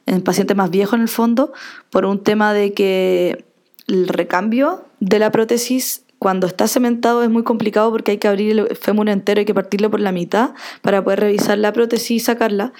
en 0.06 0.22
pacientes 0.22 0.56
más 0.56 0.70
viejos 0.70 0.94
en 0.94 1.02
el 1.02 1.08
fondo, 1.08 1.52
por 1.88 2.04
un 2.04 2.22
tema 2.22 2.52
de 2.52 2.74
que 2.74 3.46
el 3.86 4.08
recambio 4.08 4.84
de 5.00 5.18
la 5.18 5.30
prótesis 5.30 6.04
cuando 6.18 6.46
está 6.46 6.68
cementado 6.68 7.22
es 7.22 7.30
muy 7.30 7.42
complicado 7.42 7.90
porque 7.90 8.12
hay 8.12 8.18
que 8.18 8.28
abrir 8.28 8.58
el 8.58 8.76
fémur 8.76 9.08
entero, 9.08 9.40
hay 9.40 9.44
que 9.44 9.54
partirlo 9.54 9.90
por 9.90 10.00
la 10.00 10.10
mitad 10.10 10.54
para 10.82 11.04
poder 11.04 11.20
revisar 11.20 11.58
la 11.58 11.72
prótesis 11.72 12.10
y 12.10 12.20
sacarla. 12.20 12.72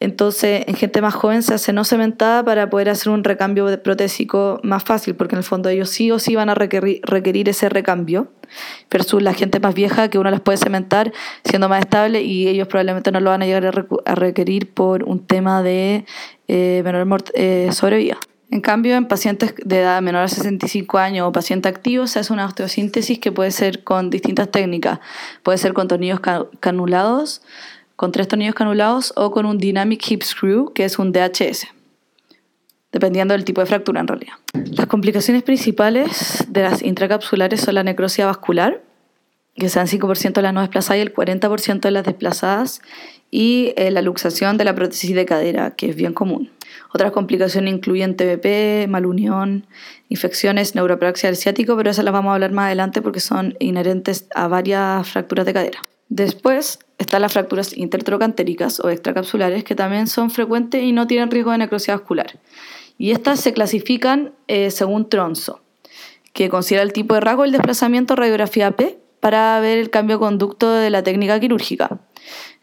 Entonces, 0.00 0.64
en 0.68 0.76
gente 0.76 1.02
más 1.02 1.14
joven 1.14 1.42
se 1.42 1.54
hace 1.54 1.72
no 1.72 1.84
cementada 1.84 2.44
para 2.44 2.70
poder 2.70 2.88
hacer 2.88 3.10
un 3.10 3.24
recambio 3.24 3.82
protésico 3.82 4.60
más 4.62 4.84
fácil, 4.84 5.16
porque 5.16 5.34
en 5.34 5.38
el 5.38 5.44
fondo 5.44 5.68
ellos 5.68 5.90
sí 5.90 6.10
o 6.12 6.18
sí 6.18 6.36
van 6.36 6.50
a 6.50 6.54
requerir, 6.54 7.48
ese 7.48 7.68
recambio, 7.68 8.30
versus 8.90 9.22
la 9.22 9.34
gente 9.34 9.58
más 9.58 9.74
vieja 9.74 10.08
que 10.08 10.18
uno 10.18 10.30
las 10.30 10.40
puede 10.40 10.58
cementar 10.58 11.12
siendo 11.44 11.68
más 11.68 11.80
estable 11.80 12.22
y 12.22 12.46
ellos 12.46 12.68
probablemente 12.68 13.10
no 13.10 13.20
lo 13.20 13.30
van 13.30 13.42
a 13.42 13.46
llegar 13.46 13.86
a 14.06 14.14
requerir 14.14 14.72
por 14.72 15.02
un 15.02 15.26
tema 15.26 15.62
de 15.62 16.04
eh, 16.46 16.80
menor 16.84 17.24
eh, 17.34 17.70
sobrevida. 17.72 18.18
En 18.50 18.62
cambio, 18.62 18.96
en 18.96 19.06
pacientes 19.06 19.54
de 19.62 19.80
edad 19.80 20.00
menor 20.00 20.22
a 20.22 20.28
65 20.28 20.96
años 20.96 21.28
o 21.28 21.32
paciente 21.32 21.68
activo 21.68 22.06
se 22.06 22.20
hace 22.20 22.32
una 22.32 22.46
osteosíntesis 22.46 23.18
que 23.18 23.30
puede 23.30 23.50
ser 23.50 23.84
con 23.84 24.08
distintas 24.08 24.50
técnicas. 24.50 25.00
Puede 25.42 25.58
ser 25.58 25.74
con 25.74 25.86
tornillos 25.86 26.20
canulados, 26.60 27.42
con 27.98 28.12
tres 28.12 28.28
tornillos 28.28 28.54
canulados 28.54 29.12
o 29.16 29.32
con 29.32 29.44
un 29.44 29.58
Dynamic 29.58 30.08
Hip 30.08 30.22
Screw, 30.22 30.72
que 30.72 30.84
es 30.84 31.00
un 31.00 31.10
DHS, 31.10 31.66
dependiendo 32.92 33.34
del 33.34 33.44
tipo 33.44 33.60
de 33.60 33.66
fractura 33.66 34.00
en 34.00 34.06
realidad. 34.06 34.34
Las 34.70 34.86
complicaciones 34.86 35.42
principales 35.42 36.46
de 36.48 36.62
las 36.62 36.80
intracapsulares 36.80 37.60
son 37.60 37.74
la 37.74 37.82
necrosia 37.82 38.26
vascular, 38.26 38.84
que 39.56 39.68
sean 39.68 39.88
5% 39.88 40.32
de 40.32 40.42
las 40.42 40.54
no 40.54 40.60
desplazadas 40.60 40.98
y 40.98 41.00
el 41.00 41.12
40% 41.12 41.80
de 41.80 41.90
las 41.90 42.04
desplazadas, 42.04 42.82
y 43.32 43.72
eh, 43.76 43.90
la 43.90 44.00
luxación 44.00 44.58
de 44.58 44.64
la 44.64 44.76
prótesis 44.76 45.12
de 45.16 45.26
cadera, 45.26 45.72
que 45.72 45.90
es 45.90 45.96
bien 45.96 46.12
común. 46.12 46.52
Otras 46.94 47.10
complicaciones 47.10 47.74
incluyen 47.74 48.16
TBP, 48.16 48.88
malunión, 48.88 49.66
infecciones, 50.08 50.76
neuropraxia 50.76 51.30
del 51.30 51.36
ciático, 51.36 51.76
pero 51.76 51.90
esas 51.90 52.04
las 52.04 52.12
vamos 52.12 52.30
a 52.30 52.34
hablar 52.34 52.52
más 52.52 52.66
adelante 52.66 53.02
porque 53.02 53.18
son 53.18 53.56
inherentes 53.58 54.28
a 54.36 54.46
varias 54.46 55.08
fracturas 55.08 55.44
de 55.46 55.52
cadera. 55.52 55.80
Después 56.08 56.78
están 56.98 57.22
las 57.22 57.32
fracturas 57.32 57.76
intertrocantéricas 57.76 58.80
o 58.80 58.90
extracapsulares 58.90 59.64
que 59.64 59.74
también 59.74 60.06
son 60.06 60.30
frecuentes 60.30 60.82
y 60.82 60.92
no 60.92 61.06
tienen 61.06 61.30
riesgo 61.30 61.52
de 61.52 61.58
necrosia 61.58 61.94
vascular. 61.94 62.38
Y 62.96 63.12
estas 63.12 63.40
se 63.40 63.52
clasifican 63.52 64.32
eh, 64.48 64.70
según 64.70 65.08
Tronzo, 65.08 65.60
que 66.32 66.48
considera 66.48 66.82
el 66.82 66.92
tipo 66.92 67.14
de 67.14 67.20
rasgo, 67.20 67.44
el 67.44 67.52
desplazamiento, 67.52 68.16
radiografía 68.16 68.72
P, 68.72 68.98
para 69.20 69.58
ver 69.60 69.78
el 69.78 69.90
cambio 69.90 70.16
de 70.16 70.20
conducto 70.20 70.72
de 70.72 70.90
la 70.90 71.02
técnica 71.02 71.38
quirúrgica. 71.40 72.00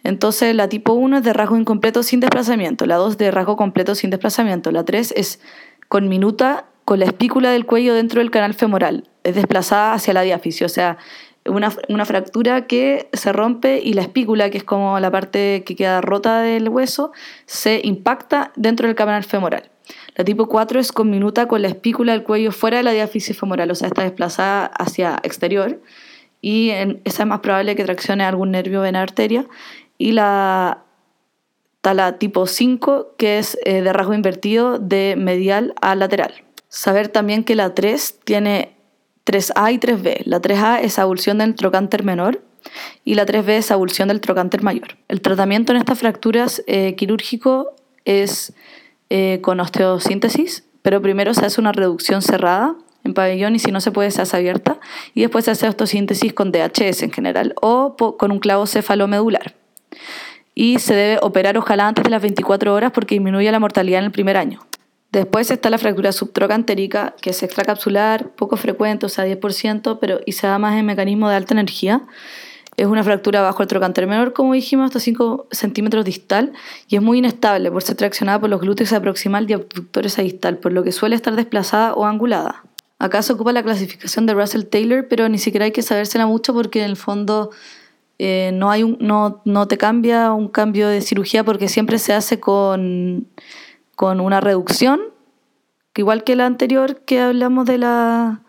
Entonces 0.03 0.55
la 0.55 0.69
tipo 0.69 0.93
1 0.93 1.17
es 1.17 1.23
de 1.23 1.33
rasgo 1.33 1.57
incompleto 1.57 2.03
sin 2.03 2.19
desplazamiento, 2.19 2.85
la 2.85 2.95
2 2.95 3.17
de 3.17 3.31
rasgo 3.31 3.55
completo 3.57 3.95
sin 3.95 4.09
desplazamiento, 4.09 4.71
la 4.71 4.85
3 4.85 5.13
es 5.17 5.39
con 5.87 6.07
minuta 6.07 6.65
con 6.85 6.99
la 6.99 7.05
espícula 7.05 7.51
del 7.51 7.65
cuello 7.65 7.95
dentro 7.95 8.19
del 8.19 8.29
canal 8.29 8.53
femoral, 8.53 9.09
es 9.23 9.33
desplazada 9.35 9.93
hacia 9.93 10.13
la 10.13 10.21
diáfisis, 10.21 10.61
o 10.61 10.69
sea, 10.69 10.97
una, 11.45 11.71
una, 11.89 12.05
fractura 12.05 12.67
que 12.67 13.09
se 13.13 13.31
rompe 13.31 13.79
y 13.83 13.93
la 13.93 14.01
espícula, 14.01 14.49
que 14.49 14.57
es 14.57 14.63
como 14.63 14.99
la 14.99 15.11
parte 15.11 15.63
que 15.65 15.75
queda 15.75 16.01
rota 16.01 16.41
del 16.41 16.69
hueso, 16.69 17.11
se 17.45 17.81
impacta 17.83 18.51
dentro 18.55 18.87
del 18.87 18.95
canal 18.95 19.23
femoral. 19.23 19.69
La 20.15 20.23
tipo 20.23 20.47
4 20.47 20.79
es 20.79 20.91
con 20.91 21.09
minuta 21.09 21.47
con 21.47 21.61
la 21.61 21.67
espícula 21.67 22.13
del 22.13 22.23
cuello 22.23 22.51
fuera 22.51 22.77
de 22.77 22.83
la 22.83 22.91
diáfisis 22.91 23.37
femoral, 23.37 23.69
o 23.69 23.75
sea, 23.75 23.87
está 23.87 24.03
desplazada 24.03 24.65
hacia 24.65 25.19
exterior 25.23 25.79
y 26.45 26.69
en, 26.69 27.01
es 27.05 27.25
más 27.25 27.39
probable 27.39 27.75
que 27.75 27.83
traccione 27.83 28.23
algún 28.23 28.51
nervio 28.51 28.81
vena 28.81 29.01
arteria. 29.01 29.47
Y 29.97 30.11
la, 30.11 30.83
la 31.83 32.19
tipo 32.19 32.45
5, 32.45 33.15
que 33.17 33.39
es 33.39 33.57
eh, 33.65 33.81
de 33.81 33.91
rasgo 33.91 34.13
invertido 34.13 34.77
de 34.77 35.15
medial 35.17 35.73
a 35.81 35.95
lateral. 35.95 36.43
Saber 36.69 37.07
también 37.07 37.43
que 37.43 37.55
la 37.55 37.73
3 37.73 38.19
tiene 38.23 38.74
3A 39.25 39.73
y 39.73 39.79
3B. 39.79 40.21
La 40.25 40.41
3A 40.41 40.81
es 40.81 40.99
abulsión 40.99 41.39
del 41.39 41.55
trocánter 41.55 42.03
menor 42.03 42.41
y 43.03 43.15
la 43.15 43.25
3B 43.25 43.49
es 43.49 43.71
abulsión 43.71 44.07
del 44.07 44.21
trocánter 44.21 44.63
mayor. 44.63 44.97
El 45.07 45.21
tratamiento 45.21 45.71
en 45.71 45.77
estas 45.77 45.99
fracturas 45.99 46.63
eh, 46.67 46.95
quirúrgico 46.95 47.73
es 48.05 48.53
eh, 49.09 49.39
con 49.41 49.59
osteosíntesis, 49.59 50.63
pero 50.81 51.01
primero 51.01 51.33
se 51.33 51.45
hace 51.45 51.59
una 51.59 51.71
reducción 51.71 52.21
cerrada 52.21 52.75
en 53.03 53.13
pabellón 53.13 53.55
y 53.55 53.59
si 53.59 53.71
no 53.71 53.81
se 53.81 53.91
puede 53.91 54.11
se 54.11 54.21
hace 54.21 54.37
abierta 54.37 54.79
y 55.13 55.21
después 55.21 55.45
se 55.45 55.51
hace 55.51 55.67
osteosíntesis 55.67 56.33
con 56.33 56.51
DHS 56.51 57.03
en 57.03 57.11
general 57.11 57.53
o 57.61 57.95
con 58.17 58.31
un 58.31 58.39
clavo 58.39 58.65
cefalomedular. 58.65 59.55
Y 60.53 60.79
se 60.79 60.95
debe 60.95 61.19
operar 61.21 61.57
ojalá 61.57 61.87
antes 61.87 62.03
de 62.03 62.09
las 62.09 62.21
24 62.21 62.73
horas 62.73 62.91
porque 62.91 63.15
disminuye 63.15 63.51
la 63.51 63.59
mortalidad 63.59 63.99
en 63.99 64.05
el 64.05 64.11
primer 64.11 64.37
año. 64.37 64.61
Después 65.15 65.49
está 65.49 65.69
la 65.69 65.77
fractura 65.77 66.11
subtrocantérica, 66.11 67.15
que 67.21 67.29
es 67.29 67.41
extracapsular, 67.41 68.31
poco 68.31 68.57
frecuente, 68.57 69.05
o 69.05 69.09
sea, 69.09 69.25
10%, 69.25 69.97
pero 70.01 70.19
y 70.25 70.33
se 70.33 70.45
da 70.45 70.59
más 70.59 70.77
en 70.77 70.85
mecanismo 70.85 71.29
de 71.29 71.37
alta 71.37 71.53
energía. 71.53 72.01
Es 72.75 72.87
una 72.87 73.01
fractura 73.01 73.41
bajo 73.41 73.61
el 73.61 73.69
trocánter 73.69 74.07
menor, 74.07 74.33
como 74.33 74.51
dijimos, 74.51 74.87
hasta 74.87 74.99
5 74.99 75.47
centímetros 75.51 76.03
distal, 76.03 76.51
y 76.89 76.97
es 76.97 77.01
muy 77.01 77.19
inestable 77.19 77.71
por 77.71 77.81
ser 77.81 77.95
traccionada 77.95 78.41
por 78.41 78.49
los 78.49 78.59
glúteos 78.59 78.91
a 78.91 78.99
proximal 78.99 79.49
y 79.49 79.53
abductores 79.53 80.19
a 80.19 80.21
distal, 80.21 80.57
por 80.57 80.73
lo 80.73 80.83
que 80.83 80.91
suele 80.91 81.15
estar 81.15 81.33
desplazada 81.33 81.93
o 81.93 82.03
angulada. 82.05 82.65
Acá 82.99 83.21
se 83.21 83.31
ocupa 83.31 83.53
la 83.53 83.63
clasificación 83.63 84.25
de 84.25 84.33
Russell 84.33 84.63
Taylor, 84.63 85.07
pero 85.07 85.29
ni 85.29 85.37
siquiera 85.37 85.63
hay 85.63 85.71
que 85.71 85.81
sabérsela 85.81 86.25
mucho 86.25 86.53
porque 86.53 86.79
en 86.79 86.89
el 86.89 86.97
fondo 86.97 87.51
eh, 88.19 88.51
no, 88.53 88.69
hay 88.69 88.83
un, 88.83 88.97
no, 88.99 89.41
no, 89.45 89.65
te 89.69 89.77
cambia 89.77 90.33
un 90.33 90.49
cambio 90.49 90.89
de 90.89 90.99
cirugía 90.99 91.45
porque 91.45 91.69
siempre 91.69 91.99
se 91.99 92.11
hace 92.11 92.41
con, 92.41 93.27
con 93.95 94.19
una 94.19 94.41
reducción, 94.41 95.01
igual 95.95 96.23
que 96.23 96.35
la 96.35 96.45
anterior 96.45 97.01
que 97.01 97.19
hablamos 97.19 97.65
de 97.65 97.77
la, 97.77 98.41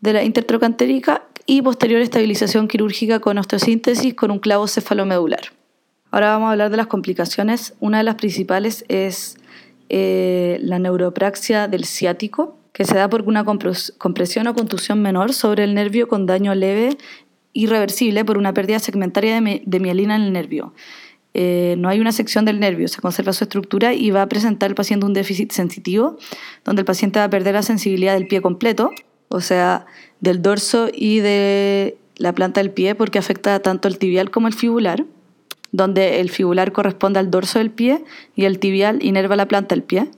de 0.00 0.12
la 0.12 0.24
intertrocantérica, 0.24 1.22
y 1.46 1.62
posterior 1.62 2.00
estabilización 2.00 2.66
quirúrgica 2.66 3.20
con 3.20 3.38
osteosíntesis 3.38 4.14
con 4.14 4.32
un 4.32 4.40
clavo 4.40 4.66
cefalomedular. 4.66 5.52
Ahora 6.10 6.30
vamos 6.30 6.48
a 6.48 6.52
hablar 6.52 6.70
de 6.70 6.76
las 6.76 6.88
complicaciones. 6.88 7.74
Una 7.78 7.98
de 7.98 8.04
las 8.04 8.16
principales 8.16 8.84
es 8.88 9.38
eh, 9.88 10.58
la 10.60 10.78
neuropraxia 10.78 11.68
del 11.68 11.84
ciático, 11.84 12.58
que 12.72 12.84
se 12.84 12.96
da 12.96 13.08
por 13.08 13.22
una 13.22 13.44
compresión 13.44 14.46
o 14.48 14.54
contusión 14.54 15.00
menor 15.00 15.32
sobre 15.32 15.64
el 15.64 15.74
nervio 15.74 16.08
con 16.08 16.26
daño 16.26 16.54
leve 16.54 16.98
irreversible 17.52 18.22
por 18.24 18.36
una 18.36 18.52
pérdida 18.52 18.78
segmentaria 18.80 19.40
de, 19.40 19.80
mielina 19.80 20.16
en 20.16 20.22
el 20.22 20.32
nervio. 20.32 20.74
Eh, 21.38 21.74
no 21.76 21.90
hay 21.90 22.00
una 22.00 22.12
sección 22.12 22.46
del 22.46 22.60
nervio, 22.60 22.88
se 22.88 23.02
conserva 23.02 23.34
su 23.34 23.44
estructura 23.44 23.92
y 23.92 24.10
va 24.10 24.22
a 24.22 24.26
presentar 24.26 24.70
el 24.70 24.74
paciente 24.74 25.04
un 25.04 25.12
déficit 25.12 25.52
sensitivo, 25.52 26.16
donde 26.64 26.80
el 26.80 26.86
paciente 26.86 27.18
va 27.18 27.26
a 27.26 27.30
perder 27.30 27.52
la 27.52 27.62
sensibilidad 27.62 28.14
del 28.14 28.26
pie 28.26 28.40
completo, 28.40 28.90
o 29.28 29.42
sea, 29.42 29.84
del 30.20 30.40
dorso 30.40 30.88
y 30.90 31.18
de 31.18 31.98
la 32.16 32.32
planta 32.32 32.62
del 32.62 32.70
pie, 32.70 32.94
porque 32.94 33.18
afecta 33.18 33.60
tanto 33.60 33.86
el 33.86 33.98
tibial 33.98 34.30
como 34.30 34.48
el 34.48 34.54
fibular, 34.54 35.04
donde 35.72 36.20
el 36.20 36.30
fibular 36.30 36.72
corresponde 36.72 37.18
al 37.18 37.30
dorso 37.30 37.58
del 37.58 37.70
pie 37.70 38.02
y 38.34 38.46
el 38.46 38.58
tibial 38.58 39.04
inerva 39.04 39.36
la 39.36 39.46
planta 39.46 39.74
del 39.74 39.82
pie. 39.84 40.08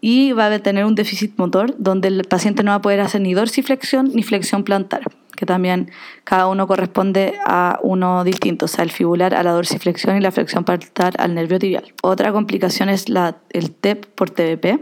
Y 0.00 0.30
va 0.32 0.46
a 0.46 0.58
tener 0.60 0.84
un 0.84 0.94
déficit 0.94 1.36
motor 1.36 1.74
donde 1.78 2.06
el 2.06 2.22
paciente 2.28 2.62
no 2.62 2.70
va 2.70 2.76
a 2.76 2.82
poder 2.82 3.00
hacer 3.00 3.22
ni 3.22 3.34
dorsiflexión 3.34 4.12
ni 4.14 4.22
flexión 4.22 4.62
plantar, 4.62 5.02
que 5.36 5.46
también 5.46 5.90
cada 6.24 6.46
uno 6.46 6.66
corresponde 6.66 7.34
a 7.46 7.78
uno 7.82 8.24
distinto, 8.24 8.66
o 8.66 8.68
sea, 8.68 8.84
el 8.84 8.90
fibular 8.90 9.34
a 9.34 9.42
la 9.42 9.52
dorsiflexión 9.52 10.16
y 10.16 10.20
la 10.20 10.30
flexión 10.30 10.64
plantar 10.64 11.14
al 11.18 11.34
nervio 11.34 11.58
tibial. 11.58 11.92
Otra 12.02 12.32
complicación 12.32 12.88
es 12.88 13.08
la, 13.08 13.36
el 13.50 13.70
TEP 13.72 14.06
por 14.06 14.30
TBP, 14.30 14.80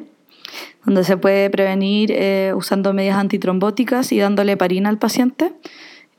donde 0.85 1.05
se 1.05 1.17
puede 1.17 1.49
prevenir 1.51 2.13
eh, 2.13 2.53
usando 2.55 2.93
medidas 2.93 3.17
antitrombóticas 3.17 4.13
y 4.13 4.19
dándole 4.19 4.57
parina 4.57 4.89
al 4.89 4.99
paciente. 4.99 5.53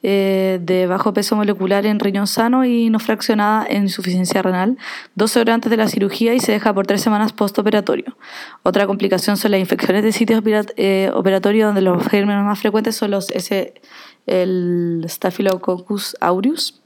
Eh, 0.05 0.59
de 0.61 0.85
bajo 0.85 1.13
peso 1.13 1.37
molecular 1.37 1.85
en 1.85 1.97
riñón 1.97 2.27
sano 2.27 2.65
y 2.65 2.89
no 2.89 2.99
fraccionada 2.99 3.65
en 3.69 3.83
insuficiencia 3.83 4.41
renal, 4.41 4.77
12 5.15 5.39
horas 5.39 5.53
antes 5.55 5.71
de 5.71 5.77
la 5.77 5.87
cirugía 5.87 6.33
y 6.33 6.41
se 6.41 6.51
deja 6.51 6.73
por 6.73 6.85
tres 6.85 7.01
semanas 7.01 7.31
postoperatorio. 7.31 8.17
Otra 8.63 8.85
complicación 8.85 9.37
son 9.37 9.51
las 9.51 9.61
infecciones 9.61 10.03
de 10.03 10.11
sitios 10.11 10.43
eh, 10.75 11.09
operatorios 11.13 11.67
donde 11.67 11.79
los 11.79 12.05
gérmenes 12.05 12.43
más 12.43 12.59
frecuentes 12.59 12.97
son 12.97 13.11
los 13.11 13.31
ese, 13.31 13.75
el 14.25 15.05
Staphylococcus 15.07 16.15
aureus 16.19 16.81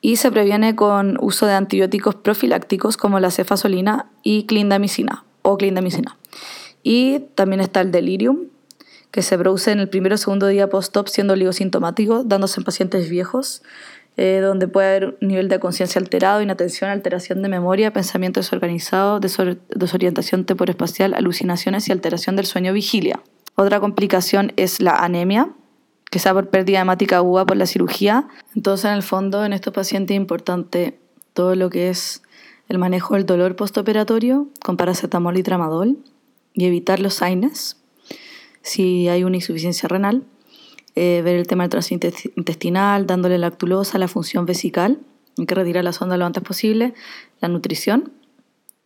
y 0.00 0.16
se 0.16 0.30
previene 0.30 0.74
con 0.74 1.18
uso 1.20 1.46
de 1.46 1.54
antibióticos 1.54 2.16
profilácticos 2.16 2.96
como 2.96 3.20
la 3.20 3.30
cefasolina 3.30 4.10
y 4.22 4.44
clindamicina 4.46 5.24
o 5.42 5.56
clindamicina. 5.56 6.16
Y 6.82 7.20
también 7.34 7.60
está 7.60 7.80
el 7.80 7.92
delirium, 7.92 8.48
que 9.12 9.22
se 9.22 9.38
produce 9.38 9.70
en 9.70 9.78
el 9.78 9.88
primero 9.88 10.14
o 10.14 10.18
segundo 10.18 10.46
día 10.46 10.68
post-op 10.68 11.06
siendo 11.06 11.34
oligosintomático, 11.34 12.24
dándose 12.24 12.60
en 12.60 12.64
pacientes 12.64 13.08
viejos, 13.10 13.62
eh, 14.16 14.40
donde 14.42 14.68
puede 14.68 14.88
haber 14.88 15.18
un 15.20 15.28
nivel 15.28 15.48
de 15.48 15.60
conciencia 15.60 16.00
alterado, 16.00 16.42
inatención, 16.42 16.90
alteración 16.90 17.42
de 17.42 17.48
memoria, 17.48 17.92
pensamiento 17.92 18.40
desorganizado, 18.40 19.20
desorientación 19.20 20.44
temporoespacial, 20.44 21.14
alucinaciones 21.14 21.88
y 21.88 21.92
alteración 21.92 22.36
del 22.36 22.46
sueño 22.46 22.72
vigilia. 22.72 23.20
Otra 23.54 23.80
complicación 23.80 24.52
es 24.56 24.80
la 24.80 24.96
anemia, 24.96 25.50
da 26.18 26.34
por 26.34 26.48
pérdida 26.50 26.80
hemática 26.80 27.16
aguda 27.16 27.46
por 27.46 27.56
la 27.56 27.66
cirugía. 27.66 28.28
Entonces, 28.54 28.86
en 28.86 28.92
el 28.92 29.02
fondo, 29.02 29.44
en 29.44 29.52
estos 29.52 29.72
pacientes 29.72 30.14
es 30.14 30.20
importante 30.20 30.98
todo 31.32 31.54
lo 31.54 31.70
que 31.70 31.88
es 31.88 32.22
el 32.68 32.78
manejo 32.78 33.14
del 33.14 33.26
dolor 33.26 33.56
postoperatorio 33.56 34.48
con 34.64 34.76
paracetamol 34.76 35.36
y 35.36 35.42
tramadol 35.42 35.98
y 36.54 36.66
evitar 36.66 37.00
los 37.00 37.22
AINES, 37.22 37.76
si 38.62 39.08
hay 39.08 39.24
una 39.24 39.36
insuficiencia 39.36 39.88
renal, 39.88 40.22
eh, 40.94 41.22
ver 41.24 41.36
el 41.36 41.46
tema 41.46 41.64
del 41.64 41.70
tránsito 41.70 42.08
intestinal, 42.36 43.06
dándole 43.06 43.38
lactulosa, 43.38 43.98
la 43.98 44.08
función 44.08 44.46
vesical, 44.46 45.00
hay 45.38 45.46
que 45.46 45.54
retirar 45.54 45.82
la 45.84 45.92
sonda 45.92 46.16
lo 46.16 46.26
antes 46.26 46.42
posible, 46.42 46.94
la 47.40 47.48
nutrición, 47.48 48.12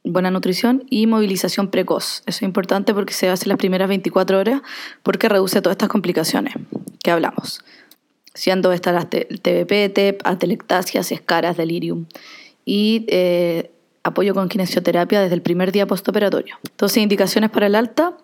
buena 0.04 0.30
nutrición 0.30 0.84
y 0.88 1.06
movilización 1.06 1.68
precoz. 1.68 2.22
Eso 2.26 2.38
es 2.38 2.42
importante 2.42 2.94
porque 2.94 3.12
se 3.12 3.28
hace 3.28 3.48
las 3.48 3.58
primeras 3.58 3.88
24 3.88 4.38
horas 4.38 4.62
porque 5.02 5.28
reduce 5.28 5.60
todas 5.60 5.74
estas 5.74 5.88
complicaciones 5.88 6.54
que 7.06 7.12
hablamos, 7.12 7.60
siendo 8.34 8.72
estas 8.72 8.92
las 8.92 9.08
TBP, 9.08 9.94
TEP, 9.94 10.20
atelectasias, 10.24 11.12
escaras, 11.12 11.56
delirium. 11.56 12.06
Y 12.64 13.06
eh, 13.06 13.70
apoyo 14.02 14.34
con 14.34 14.48
kinesioterapia 14.48 15.20
desde 15.20 15.36
el 15.36 15.40
primer 15.40 15.70
día 15.70 15.86
postoperatorio. 15.86 16.56
Entonces, 16.68 17.00
indicaciones 17.00 17.50
para 17.50 17.68
el 17.68 17.76
alta, 17.76 18.16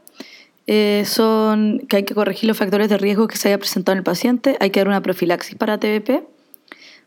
eh, 0.67 1.05
son 1.07 1.79
que 1.89 1.99
hay 1.99 2.03
que 2.03 2.13
corregir 2.13 2.49
los 2.49 2.59
factores 2.59 2.89
de 2.89 2.99
riesgo 2.99 3.29
que 3.29 3.37
se 3.37 3.49
haya 3.49 3.59
presentado 3.59 3.93
en 3.93 3.99
el 3.99 4.05
paciente, 4.05 4.57
hay 4.59 4.71
que 4.71 4.81
dar 4.81 4.89
una 4.89 5.01
profilaxis 5.01 5.55
para 5.55 5.79
TBP 5.79 6.25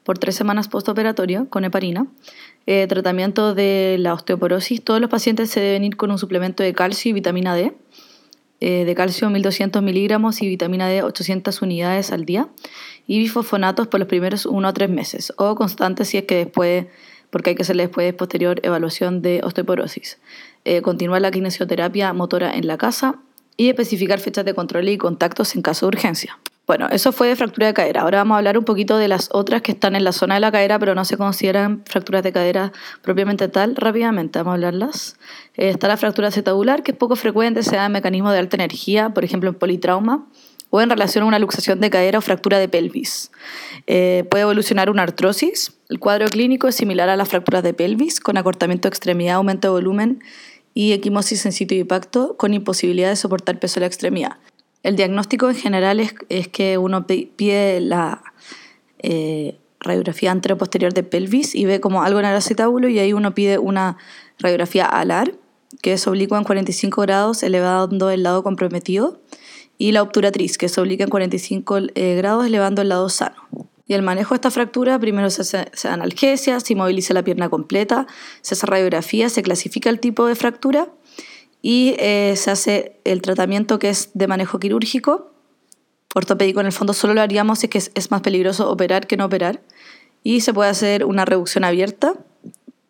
por 0.06 0.18
tres 0.18 0.36
semanas 0.36 0.70
postoperatorio 0.70 1.50
con 1.50 1.66
heparina, 1.66 2.08
eh, 2.68 2.86
tratamiento 2.88 3.54
de 3.54 3.98
la 4.00 4.14
osteoporosis, 4.14 4.82
todos 4.82 5.02
los 5.02 5.10
pacientes 5.10 5.50
se 5.50 5.60
deben 5.60 5.84
ir 5.84 5.98
con 5.98 6.10
un 6.10 6.18
suplemento 6.18 6.64
de 6.64 6.74
calcio 6.74 7.10
y 7.10 7.14
vitamina 7.14 7.54
D, 7.54 7.74
eh, 8.60 8.86
de 8.86 8.96
calcio 8.96 9.30
1200 9.30 9.82
miligramos 9.82 10.42
y 10.42 10.48
vitamina 10.48 10.88
D 10.88 11.04
800 11.04 11.62
unidades 11.62 12.12
al 12.12 12.26
día, 12.26 12.48
y 13.08 13.20
bifosfonatos 13.20 13.88
por 13.88 14.00
los 14.00 14.10
primeros 14.10 14.46
1 14.46 14.68
a 14.68 14.74
3 14.74 14.90
meses, 14.90 15.34
o 15.38 15.56
constantes 15.56 16.10
si 16.10 16.18
es 16.18 16.24
que 16.24 16.36
después, 16.36 16.88
porque 17.30 17.52
hay 17.52 17.56
que 17.56 17.64
hacerle 17.64 17.84
después 17.84 18.14
posterior 18.14 18.60
evaluación 18.64 19.22
de 19.22 19.42
osteoporosis. 19.44 20.20
continuar 20.82 21.22
la 21.22 21.32
kinesioterapia 21.32 22.12
motora 22.14 22.56
en 22.56 22.66
la 22.66 22.78
casa 22.78 23.20
y 23.58 23.70
especificar 23.70 24.20
fechas 24.20 24.46
de 24.46 24.54
control 24.56 24.90
y 24.90 24.98
contactos 24.98 25.56
en 25.56 25.62
caso 25.62 25.86
de 25.86 25.90
urgencia. 25.90 26.40
Bueno, 26.68 26.88
eso 26.90 27.12
fue 27.12 27.28
de 27.28 27.36
fractura 27.36 27.68
de 27.68 27.74
cadera. 27.76 28.02
Ahora 28.02 28.20
vamos 28.20 28.36
a 28.36 28.38
hablar 28.40 28.58
un 28.58 28.66
poquito 28.66 28.98
de 28.98 29.08
las 29.08 29.30
otras 29.32 29.62
que 29.62 29.74
están 29.74 29.96
en 29.96 30.04
la 30.04 30.12
zona 30.12 30.34
de 30.34 30.40
la 30.40 30.52
cadera, 30.52 30.80
pero 30.80 30.96
no 30.96 31.06
se 31.06 31.16
consideran 31.16 31.84
fracturas 31.86 32.24
de 32.24 32.34
cadera 32.34 32.72
propiamente 33.04 33.48
tal. 33.48 33.76
Rápidamente 33.76 34.40
vamos 34.40 34.52
a 34.52 34.56
hablarlas. 34.56 35.18
Eh, 35.56 35.70
está 35.70 35.88
la 35.88 35.96
fractura 35.96 36.30
acetabular, 36.30 36.82
que 36.82 36.92
es 36.92 36.98
poco 36.98 37.16
frecuente, 37.16 37.62
se 37.62 37.76
da 37.76 37.86
en 37.86 37.92
mecanismos 37.92 38.34
de 38.34 38.40
alta 38.40 38.58
energía, 38.58 39.12
por 39.12 39.24
ejemplo 39.24 39.52
en 39.52 39.56
politrauma, 39.56 40.26
o 40.72 40.82
en 40.82 40.90
relación 40.90 41.24
a 41.24 41.28
una 41.28 41.38
luxación 41.38 41.80
de 41.80 41.92
cadera 41.92 42.18
o 42.18 42.22
fractura 42.22 42.58
de 42.58 42.68
pelvis. 42.68 43.32
Eh, 43.86 44.26
puede 44.32 44.42
evolucionar 44.42 44.90
una 44.90 45.04
artrosis. 45.04 45.72
El 45.90 46.00
cuadro 46.00 46.28
clínico 46.30 46.68
es 46.68 46.76
similar 46.76 47.10
a 47.10 47.16
las 47.16 47.30
fracturas 47.30 47.62
de 47.62 47.76
pelvis, 47.76 48.20
con 48.20 48.38
acortamiento 48.38 48.88
de 48.88 48.90
extremidad, 48.90 49.36
aumento 49.36 49.68
de 49.68 49.72
volumen 49.72 50.24
y 50.74 50.94
equimosis 50.94 51.46
en 51.46 51.52
sitio 51.52 51.76
de 51.76 51.82
impacto, 51.82 52.36
con 52.38 52.56
imposibilidad 52.56 53.10
de 53.10 53.16
soportar 53.16 53.60
peso 53.60 53.76
de 53.76 53.82
la 53.82 53.88
extremidad. 53.88 54.38
El 54.86 54.96
diagnóstico 54.96 55.50
en 55.50 55.56
general 55.56 56.00
es, 56.00 56.48
que 56.48 56.78
uno 56.78 57.08
pide 57.08 57.80
la 57.80 58.22
eh, 59.00 59.58
radiografía 59.80 60.32
anteroposterior 60.32 60.94
de 60.94 61.02
pelvis 61.02 61.56
y 61.56 61.66
ve 61.66 61.80
como 61.80 62.04
algo 62.04 62.20
en 62.20 62.28
el 62.28 62.36
acetábulo 62.36 62.88
y 62.88 63.00
ahí 63.00 63.12
uno 63.12 63.34
pide 63.34 63.58
una 63.58 63.98
radiografía 64.38 64.86
alar, 64.86 65.34
que 65.82 65.94
es 65.94 66.06
oblicua 66.06 66.38
en 66.38 66.44
45 66.44 67.02
grados, 67.02 67.42
elevando 67.42 68.12
el 68.12 68.22
lado 68.22 68.44
comprometido, 68.44 69.20
y 69.80 69.92
la 69.92 70.04
obturatriz, 70.04 70.56
que 70.60 70.68
es 70.68 70.78
obliqua 70.78 71.06
en 71.06 71.10
45 71.10 71.78
eh, 71.96 72.16
grados, 72.18 72.46
elevando 72.46 72.84
el 72.84 72.90
lado 72.90 73.10
sano. 73.10 73.42
Y 73.88 73.96
el 73.96 74.04
manejo 74.04 74.36
de 74.36 74.38
esta 74.38 74.52
fractura, 74.52 75.00
primero 75.00 75.32
se 75.32 75.42
hace, 75.42 75.66
se 75.74 75.88
analgesia, 75.88 76.60
se 76.60 76.74
inmoviliza 76.74 77.16
la 77.16 77.24
pierna 77.24 77.50
completa, 77.50 78.06
se 78.42 78.54
hace 78.54 78.68
radiografía, 78.68 79.30
se 79.30 79.42
clasifica 79.42 79.90
el 79.90 80.00
tipo 80.00 80.28
de 80.28 80.36
fractura 80.36 80.90
y 81.68 81.96
eh, 81.98 82.36
se 82.36 82.52
hace 82.52 83.00
el 83.06 83.24
tratamiento 83.24 83.80
que 83.80 83.90
es 83.90 84.12
de 84.14 84.28
manejo 84.28 84.60
quirúrgico. 84.60 85.32
Ortopédico 86.14 86.60
en 86.60 86.68
el 86.68 86.72
fondo 86.72 86.94
solo 86.94 87.16
lo 87.16 87.22
haríamos 87.22 87.58
si 87.58 87.66
es 87.66 87.70
que 87.72 88.00
es, 88.00 88.12
más 88.12 88.22
peligroso 88.22 88.70
operar 88.70 89.08
que 89.08 89.18
no 89.18 89.26
operar. 89.26 89.64
Y 90.22 90.42
se 90.42 90.54
puede 90.54 90.70
hacer 90.70 91.06
una 91.06 91.26
reducción 91.26 91.64
abierta 91.64 92.14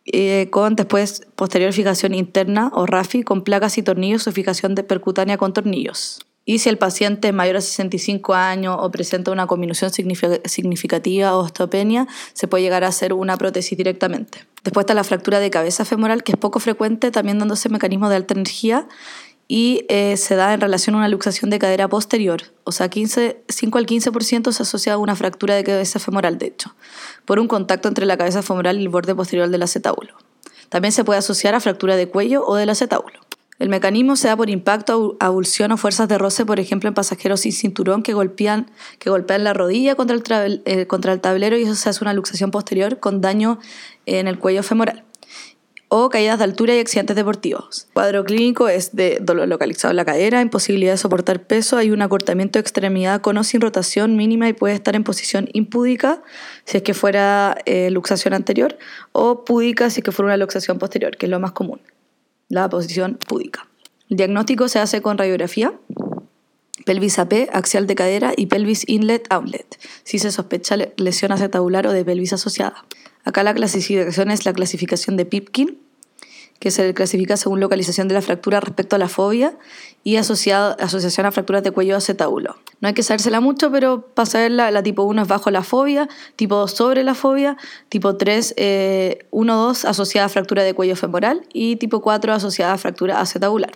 eh, 0.04 0.50
con 0.52 0.76
después 0.76 1.26
posterior 1.38 1.72
fijación 1.72 2.14
interna 2.14 2.70
o 2.74 2.86
RAFI 2.86 3.24
con 3.24 3.46
placas 3.46 3.78
y 3.78 3.82
tornillos 3.82 4.28
o 4.28 4.34
fijación 4.34 4.76
de 4.76 4.84
percutánea 4.84 5.38
con 5.38 5.54
tornillos. 5.54 6.26
Y 6.46 6.60
si 6.60 6.70
el 6.70 6.78
paciente 6.78 7.30
es 7.30 7.34
mayor 7.34 7.58
a 7.58 7.62
65 7.62 8.36
años 8.36 8.78
o 8.80 8.92
presenta 8.92 9.32
una 9.32 9.48
combinación 9.48 9.92
significativa 9.92 11.36
o 11.36 11.40
osteopenia, 11.40 12.08
se 12.34 12.48
puede 12.48 12.64
llegar 12.64 12.84
a 12.84 12.88
hacer 12.88 13.14
una 13.14 13.36
prótesis 13.36 13.76
directamente. 13.76 14.46
Después 14.64 14.84
está 14.84 14.94
la 14.94 15.04
fractura 15.04 15.40
de 15.40 15.50
cabeza 15.50 15.86
femoral, 15.86 16.24
que 16.24 16.34
es 16.34 16.38
poco 16.38 16.60
frecuente, 16.60 17.10
también 17.10 17.40
dándose 17.40 17.68
mecanismos 17.70 18.10
de 18.12 18.18
alta 18.18 18.36
energía 18.36 18.88
y 19.48 19.86
eh, 19.90 20.18
se 20.18 20.36
da 20.36 20.54
en 20.54 20.62
relación 20.62 20.96
a 20.96 21.00
una 21.00 21.08
luxación 21.08 21.50
de 21.50 21.60
cadera 21.60 21.88
posterior. 21.88 22.42
O 22.64 22.72
sea, 22.72 22.90
15, 22.90 23.44
5 23.48 23.78
al 23.78 23.86
15% 23.86 24.52
se 24.52 24.64
asocia 24.64 24.94
a 24.94 24.98
una 24.98 25.16
fractura 25.16 25.56
de 25.56 25.64
cabeza 25.64 26.00
femoral, 26.00 26.38
de 26.38 26.48
hecho, 26.48 26.76
por 27.26 27.40
un 27.40 27.48
contacto 27.48 27.88
entre 27.88 28.06
la 28.06 28.18
cabeza 28.18 28.42
femoral 28.42 28.80
y 28.80 28.84
el 28.84 28.90
borde 28.90 29.14
posterior 29.14 29.50
del 29.50 29.64
acetábulo. 29.64 30.16
También 30.70 30.92
se 30.92 31.04
puede 31.04 31.20
asociar 31.20 31.54
a 31.56 31.60
fractura 31.60 31.96
de 31.96 32.08
cuello 32.08 32.46
o 32.46 32.56
del 32.56 32.70
acetábulo. 32.70 33.25
El 33.58 33.70
mecanismo 33.70 34.18
se 34.18 34.28
da 34.28 34.36
por 34.36 34.50
impacto, 34.50 35.16
abulsión 35.22 35.72
o 35.72 35.78
fuerzas 35.78 36.10
de 36.10 36.18
roce, 36.18 36.46
por 36.46 36.60
ejemplo, 36.60 36.90
en 36.90 36.94
pasajeros 36.94 37.40
sin 37.42 37.54
cinturón 37.54 38.04
que 38.04 38.14
golpean, 38.14 38.70
la 39.06 39.54
rodilla 39.54 39.96
contra 39.96 40.46
el, 40.46 40.62
eh, 40.66 40.88
contra 40.88 41.14
el 41.14 41.22
tablero 41.22 41.58
y 41.58 41.64
eso 41.64 41.76
se 41.76 41.88
hace 41.88 42.04
una 42.04 42.14
luxación 42.14 42.52
posterior 42.52 43.00
con 43.00 43.22
daño 43.22 43.60
en 44.06 44.28
el 44.28 44.40
cuello 44.40 44.62
femoral. 44.62 45.06
O 45.88 46.10
caídas 46.10 46.40
de 46.40 46.44
altura 46.44 46.76
y 46.76 46.80
accidentes 46.80 47.16
deportivos. 47.16 47.88
Cuadro 47.94 48.26
clínico 48.26 48.68
es 48.68 48.94
de 48.94 49.20
dolor 49.22 49.48
localizado 49.48 49.92
en 49.92 49.98
la 49.98 50.04
cadera, 50.04 50.42
imposibilidad 50.42 50.92
de 50.92 50.98
soportar 50.98 51.44
peso, 51.44 51.78
hay 51.78 51.92
un 51.92 52.02
acortamiento 52.02 52.60
de 52.60 52.62
extremidad 52.62 53.22
con 53.22 53.38
o 53.38 53.44
sin 53.46 53.62
rotación 53.62 54.18
mínima 54.18 54.50
y 54.50 54.54
puede 54.54 54.74
estar 54.74 54.98
en 54.98 55.06
posición 55.06 55.48
impúdica 55.54 56.22
si 56.66 56.78
es 56.78 56.84
que 56.84 56.94
fuera 56.94 57.56
eh, 57.66 57.90
luxación 57.92 58.34
anterior 58.34 58.78
o 59.14 59.46
púdica 59.46 59.90
si 59.90 60.02
es 60.02 60.04
que 60.04 60.12
fuera 60.12 60.28
una 60.28 60.38
luxación 60.38 60.78
posterior, 60.78 61.16
que 61.16 61.28
es 61.28 61.30
lo 61.30 61.40
más 61.40 61.54
común 61.54 61.80
la 62.50 62.70
posición 62.70 63.18
púdica. 63.28 63.68
El 64.10 64.18
diagnóstico 64.18 64.68
se 64.68 64.80
hace 64.80 65.02
con 65.02 65.18
radiografía, 65.18 65.74
pelvis 66.86 67.18
AP, 67.20 67.50
axial 67.52 67.88
de 67.88 67.96
cadera 67.96 68.34
y 68.36 68.46
pelvis 68.46 68.88
inlet-outlet, 68.88 69.80
si 70.04 70.20
se 70.20 70.32
sospecha 70.32 70.78
lesión 70.98 71.32
acetabular 71.32 71.88
o 71.88 71.94
de 71.94 72.06
pelvis 72.06 72.34
asociada. 72.34 72.86
Acá 73.24 73.44
la 73.44 73.56
clasificación 73.56 74.30
es 74.30 74.46
la 74.46 74.54
clasificación 74.54 75.18
de 75.18 75.26
Pipkin, 75.26 75.80
que 76.60 76.72
se 76.72 76.94
clasifica 76.94 77.38
según 77.38 77.60
localización 77.60 78.08
de 78.08 78.16
la 78.16 78.22
fractura 78.22 78.60
respecto 78.60 78.96
a 78.96 79.00
la 79.00 79.10
fobia 79.10 79.58
y 80.04 80.16
asociado, 80.16 80.76
asociación 80.80 81.26
a 81.26 81.32
fracturas 81.32 81.64
de 81.64 81.72
cuello 81.72 81.98
acetábulo. 81.98 82.56
No 82.80 82.88
hay 82.88 82.94
que 82.94 83.04
sabérsela 83.04 83.40
mucho, 83.40 83.72
pero 83.72 84.02
para 84.02 84.26
saberla, 84.26 84.72
la 84.72 84.84
tipo 84.84 85.04
1 85.04 85.24
es 85.24 85.28
bajo 85.28 85.52
la 85.52 85.64
fobia, 85.64 86.08
tipo 86.36 86.56
2 86.56 86.72
sobre 86.72 87.04
la 87.04 87.14
fobia, 87.16 87.58
tipo 87.90 88.16
3, 88.16 88.54
eh, 88.58 89.26
1-2 89.32 89.86
asociada 89.86 90.28
a 90.28 90.30
fractura 90.30 90.64
de 90.64 90.74
cuello 90.74 90.96
femoral 90.96 91.46
y 91.54 91.76
tipo 91.76 92.02
4 92.02 92.34
asociada 92.34 92.74
a 92.74 92.78
fractura 92.78 93.20
acetabular. 93.20 93.72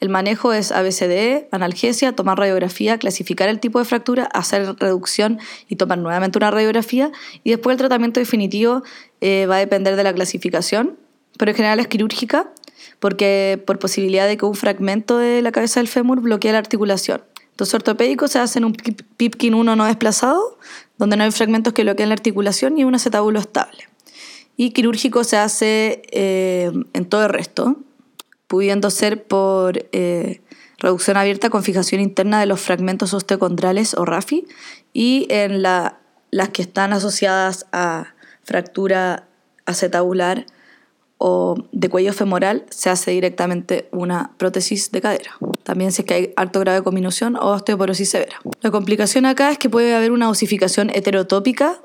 El 0.00 0.08
manejo 0.08 0.52
es 0.52 0.72
ABCDE, 0.72 1.48
analgesia, 1.50 2.14
tomar 2.14 2.38
radiografía, 2.38 2.98
clasificar 2.98 3.48
el 3.48 3.60
tipo 3.60 3.78
de 3.78 3.84
fractura, 3.84 4.24
hacer 4.24 4.74
reducción 4.78 5.38
y 5.68 5.76
tomar 5.76 5.98
nuevamente 5.98 6.36
una 6.36 6.50
radiografía. 6.50 7.12
Y 7.42 7.50
después 7.50 7.74
el 7.74 7.78
tratamiento 7.78 8.20
definitivo 8.20 8.82
eh, 9.20 9.46
va 9.48 9.56
a 9.56 9.58
depender 9.60 9.96
de 9.96 10.02
la 10.02 10.12
clasificación 10.12 10.98
pero 11.38 11.50
en 11.50 11.56
general 11.56 11.80
es 11.80 11.88
quirúrgica 11.88 12.50
porque 13.00 13.62
por 13.66 13.78
posibilidad 13.78 14.26
de 14.26 14.36
que 14.36 14.46
un 14.46 14.54
fragmento 14.54 15.18
de 15.18 15.42
la 15.42 15.52
cabeza 15.52 15.80
del 15.80 15.88
fémur 15.88 16.20
bloquee 16.20 16.52
la 16.52 16.58
articulación. 16.58 17.22
Entonces 17.50 17.74
ortopédicos 17.74 18.32
se 18.32 18.38
hacen 18.38 18.64
un 18.64 18.72
Pipkin 18.72 19.54
1 19.54 19.76
no 19.76 19.84
desplazado, 19.84 20.58
donde 20.98 21.16
no 21.16 21.24
hay 21.24 21.30
fragmentos 21.30 21.72
que 21.72 21.82
bloqueen 21.82 22.08
la 22.08 22.14
articulación 22.14 22.78
y 22.78 22.84
un 22.84 22.94
acetábulo 22.94 23.38
estable. 23.38 23.88
Y 24.56 24.70
quirúrgico 24.70 25.22
se 25.24 25.36
hace 25.36 26.02
eh, 26.10 26.72
en 26.92 27.04
todo 27.04 27.24
el 27.24 27.28
resto, 27.28 27.76
pudiendo 28.46 28.90
ser 28.90 29.24
por 29.24 29.86
eh, 29.92 30.40
reducción 30.78 31.16
abierta 31.16 31.50
con 31.50 31.62
fijación 31.62 32.00
interna 32.00 32.40
de 32.40 32.46
los 32.46 32.60
fragmentos 32.60 33.14
osteocondrales 33.14 33.94
o 33.94 34.04
RAFI 34.04 34.46
y 34.92 35.26
en 35.30 35.62
la, 35.62 35.98
las 36.30 36.50
que 36.50 36.62
están 36.62 36.92
asociadas 36.92 37.66
a 37.72 38.14
fractura 38.44 39.28
acetabular 39.66 40.46
o 41.26 41.56
de 41.72 41.88
cuello 41.88 42.12
femoral 42.12 42.66
se 42.68 42.90
hace 42.90 43.12
directamente 43.12 43.88
una 43.92 44.32
prótesis 44.36 44.92
de 44.92 45.00
cadera. 45.00 45.30
También 45.62 45.90
si 45.90 46.02
es 46.02 46.06
que 46.06 46.12
hay 46.12 46.34
alto 46.36 46.60
grado 46.60 46.80
de 46.80 46.84
cominución 46.84 47.36
o 47.36 47.46
osteoporosis 47.46 48.10
severa. 48.10 48.42
La 48.60 48.70
complicación 48.70 49.24
acá 49.24 49.50
es 49.50 49.56
que 49.56 49.70
puede 49.70 49.94
haber 49.94 50.12
una 50.12 50.28
osificación 50.28 50.90
heterotópica, 50.90 51.80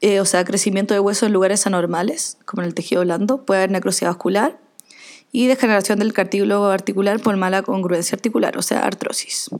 eh, 0.00 0.20
o 0.20 0.24
sea, 0.24 0.42
crecimiento 0.46 0.94
de 0.94 1.00
huesos 1.00 1.24
en 1.26 1.34
lugares 1.34 1.66
anormales, 1.66 2.38
como 2.46 2.62
en 2.62 2.68
el 2.68 2.74
tejido 2.74 3.02
blando, 3.02 3.44
puede 3.44 3.60
haber 3.60 3.72
necrosis 3.72 4.08
vascular 4.08 4.58
y 5.32 5.48
degeneración 5.48 5.98
del 5.98 6.14
cartílago 6.14 6.64
articular 6.68 7.20
por 7.20 7.36
mala 7.36 7.60
congruencia 7.60 8.16
articular, 8.16 8.56
o 8.56 8.62
sea, 8.62 8.86
artrosis. 8.86 9.50